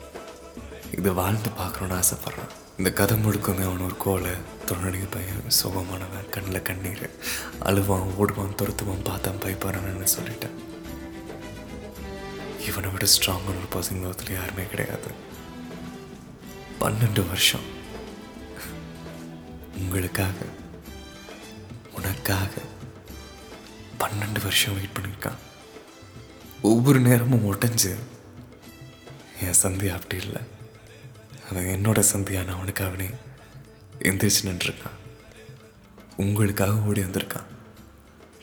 இதை 1.02 1.12
வாழ்ந்து 1.20 1.50
பார்க்கணுன்னு 1.60 1.96
ஆசைப்பட்றான். 2.00 2.52
இந்த 2.78 2.90
கதை 2.98 3.16
முழுக்கமே 3.22 3.64
அவன் 3.68 3.86
ஒரு 3.86 3.96
கோலை 4.04 4.34
தொண்டடிக்க 4.70 5.08
பையன் 5.12 5.48
சுகமானவன் 5.60 6.28
கண்ணில் 6.36 6.66
கண்ணீர் 6.68 7.02
அழுவான் 7.70 8.12
ஓடுவான் 8.20 8.54
துரத்துவான் 8.60 9.08
பார்த்தான் 9.08 9.40
பயப்படுறான்னு 9.44 10.12
சொல்லிட்டேன். 10.18 10.58
இவனை 12.68 12.92
விட 12.92 13.06
ஸ்ட்ராங்கான 13.14 13.56
ஒரு 13.62 13.70
பர்சன் 13.76 14.02
லோகத்தில் 14.04 14.38
யாருமே 14.38 14.66
கிடையாது. 14.74 15.10
பன்னெண்டு 16.82 17.24
வருஷம். 17.32 17.68
உங்களுக்காக 19.82 20.38
உனக்காக 21.98 22.54
பன்னெண்டு 24.00 24.42
வருஷம் 24.48 24.78
வெயிட் 24.80 24.98
பண்ணியிருக்கான். 24.98 25.44
ஒவ்வொரு 26.62 27.00
நேரமும் 27.10 27.54
உடஞ்சு 27.54 27.94
என் 29.44 29.62
சந்தி 29.66 29.90
அப்படி 30.00 30.24
இல்லை. 30.26 30.42
அவன் 31.52 31.70
என்னோட 31.76 32.00
சந்தியான 32.12 32.54
அவனுக்காகவே 32.56 32.90
அவனே 32.90 33.08
எந்திரிச்சு 34.10 34.42
நின்றுருக்கான். 34.44 34.98
உங்களுக்காக 36.18 36.76
ஓடி 36.88 37.02
வந்திருக்கான். 37.02 37.50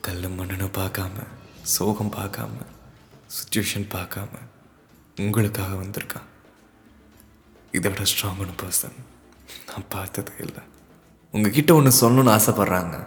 கல்லும் 0.01 0.37
மண்ணனை 0.41 0.67
பார்க்காம 0.67 1.27
சோகம் 1.63 2.13
பார்க்காம 2.13 2.67
சுச்சுவேஷன் 3.37 3.89
பார்க்காம 3.95 4.29
உங்களுக்காக 5.17 5.75
வந்திருக்கான். 5.75 6.29
இதை 7.73 7.91
விட 7.91 8.05
ஸ்ட்ராங்கான 8.13 8.55
பர்சன் 8.63 8.99
நான் 9.67 9.89
பார்த்ததே 9.89 10.33
இல்லை. 10.39 10.63
உங்ககிட்ட 11.35 11.75
ஒன்று 11.75 11.93
சொல்லணும்னு 12.01 12.35
ஆசைப்பட்றாங்க. 12.37 13.07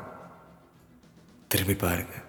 திரும்பி 1.48 1.76
பாருங்கள் 1.76 2.26